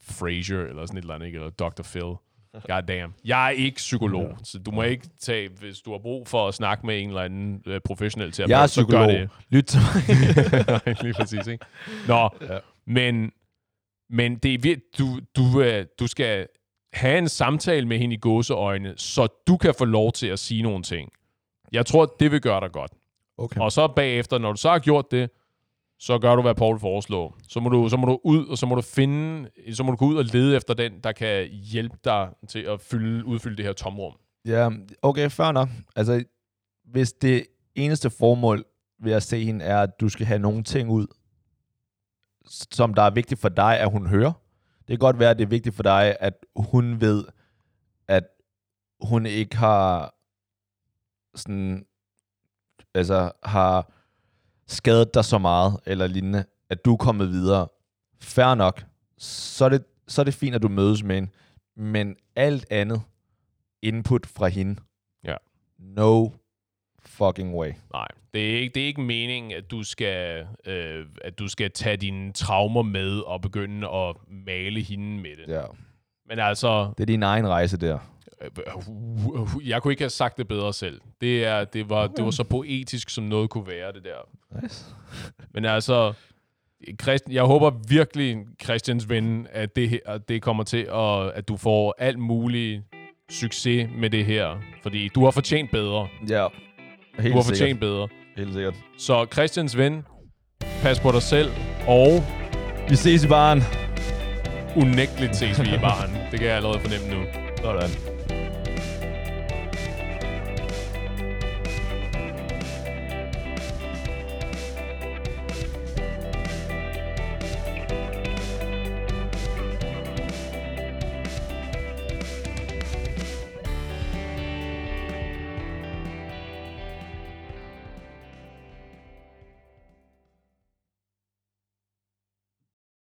[0.00, 1.36] Frasier, eller sådan et eller andet, ikke?
[1.36, 1.82] eller Dr.
[1.82, 2.14] Phil.
[2.70, 3.14] God damn.
[3.24, 6.54] Jeg er ikke psykolog, så du må ikke tage, hvis du har brug for at
[6.54, 9.08] snakke med en eller anden uh, professionel til at Jeg er psykolog.
[9.08, 9.30] det.
[9.50, 10.96] Lyt til mig.
[11.02, 11.64] Lige præcis, ikke?
[12.08, 12.54] Nå, ja.
[12.54, 12.58] Ja.
[12.86, 13.32] men,
[14.10, 16.46] men det er vir- du, du, øh, du skal
[16.92, 20.62] have en samtale med hende i gåseøjne, så du kan få lov til at sige
[20.62, 21.10] nogle ting.
[21.72, 22.92] Jeg tror, det vil gøre dig godt.
[23.38, 23.60] Okay.
[23.60, 25.30] Og så bagefter, når du så har gjort det,
[25.98, 27.38] så gør du, hvad Paul foreslår.
[27.48, 29.96] Så må du, så må du ud, og så må du finde, så må du
[29.96, 33.64] gå ud og lede efter den, der kan hjælpe dig til at fylde, udfylde det
[33.64, 34.12] her tomrum.
[34.44, 34.70] Ja,
[35.02, 35.68] okay, fair nok.
[35.96, 36.24] Altså,
[36.84, 38.64] hvis det eneste formål
[39.02, 41.06] ved at se hende er, at du skal have nogle ting ud,
[42.50, 44.32] som der er vigtigt for dig, at hun hører.
[44.78, 47.24] Det kan godt være, at det er vigtigt for dig, at hun ved,
[48.08, 48.24] at
[49.00, 50.14] hun ikke har
[51.34, 51.86] sådan,
[52.94, 53.92] altså har
[54.68, 57.68] skadet dig så meget, eller lignende, at du er kommet videre.
[58.20, 58.84] Fair nok.
[59.18, 61.30] Så er det, så er det fint, at du mødes med hende.
[61.76, 63.02] Men alt andet
[63.82, 64.80] input fra hende.
[65.24, 65.34] Ja.
[65.78, 66.28] No
[67.00, 67.72] fucking way.
[67.92, 71.70] Nej, det er ikke, det er ikke meningen, at du skal, øh, at du skal
[71.70, 74.16] tage dine traumer med og begynde at
[74.46, 75.54] male hende med det.
[75.54, 75.62] Ja.
[76.28, 77.98] Men altså, Det er din egen rejse der.
[78.42, 81.00] Øh, jeg kunne ikke have sagt det bedre selv.
[81.20, 84.60] Det, er, det, var, det var så poetisk, som noget kunne være, det der.
[84.62, 84.84] Nice.
[85.54, 86.12] Men altså,
[87.02, 91.48] Christian, jeg håber virkelig, Christians ven, at det, her, at det kommer til, at, at
[91.48, 92.82] du får alt mulig
[93.30, 94.56] succes med det her.
[94.82, 96.08] Fordi du har fortjent bedre.
[96.28, 96.46] Ja.
[97.18, 97.44] Helt Du har sikkert.
[97.44, 98.08] fortjent bedre.
[98.36, 98.74] Helt sikkert.
[98.98, 100.04] Så Christians ven,
[100.82, 101.50] pas på dig selv,
[101.86, 102.24] og
[102.88, 103.62] Vi ses i baren.
[104.76, 106.10] unægteligt ses vi i baren.
[106.30, 107.26] Det kan jeg allerede fornemme nu.
[107.62, 108.17] Sådan.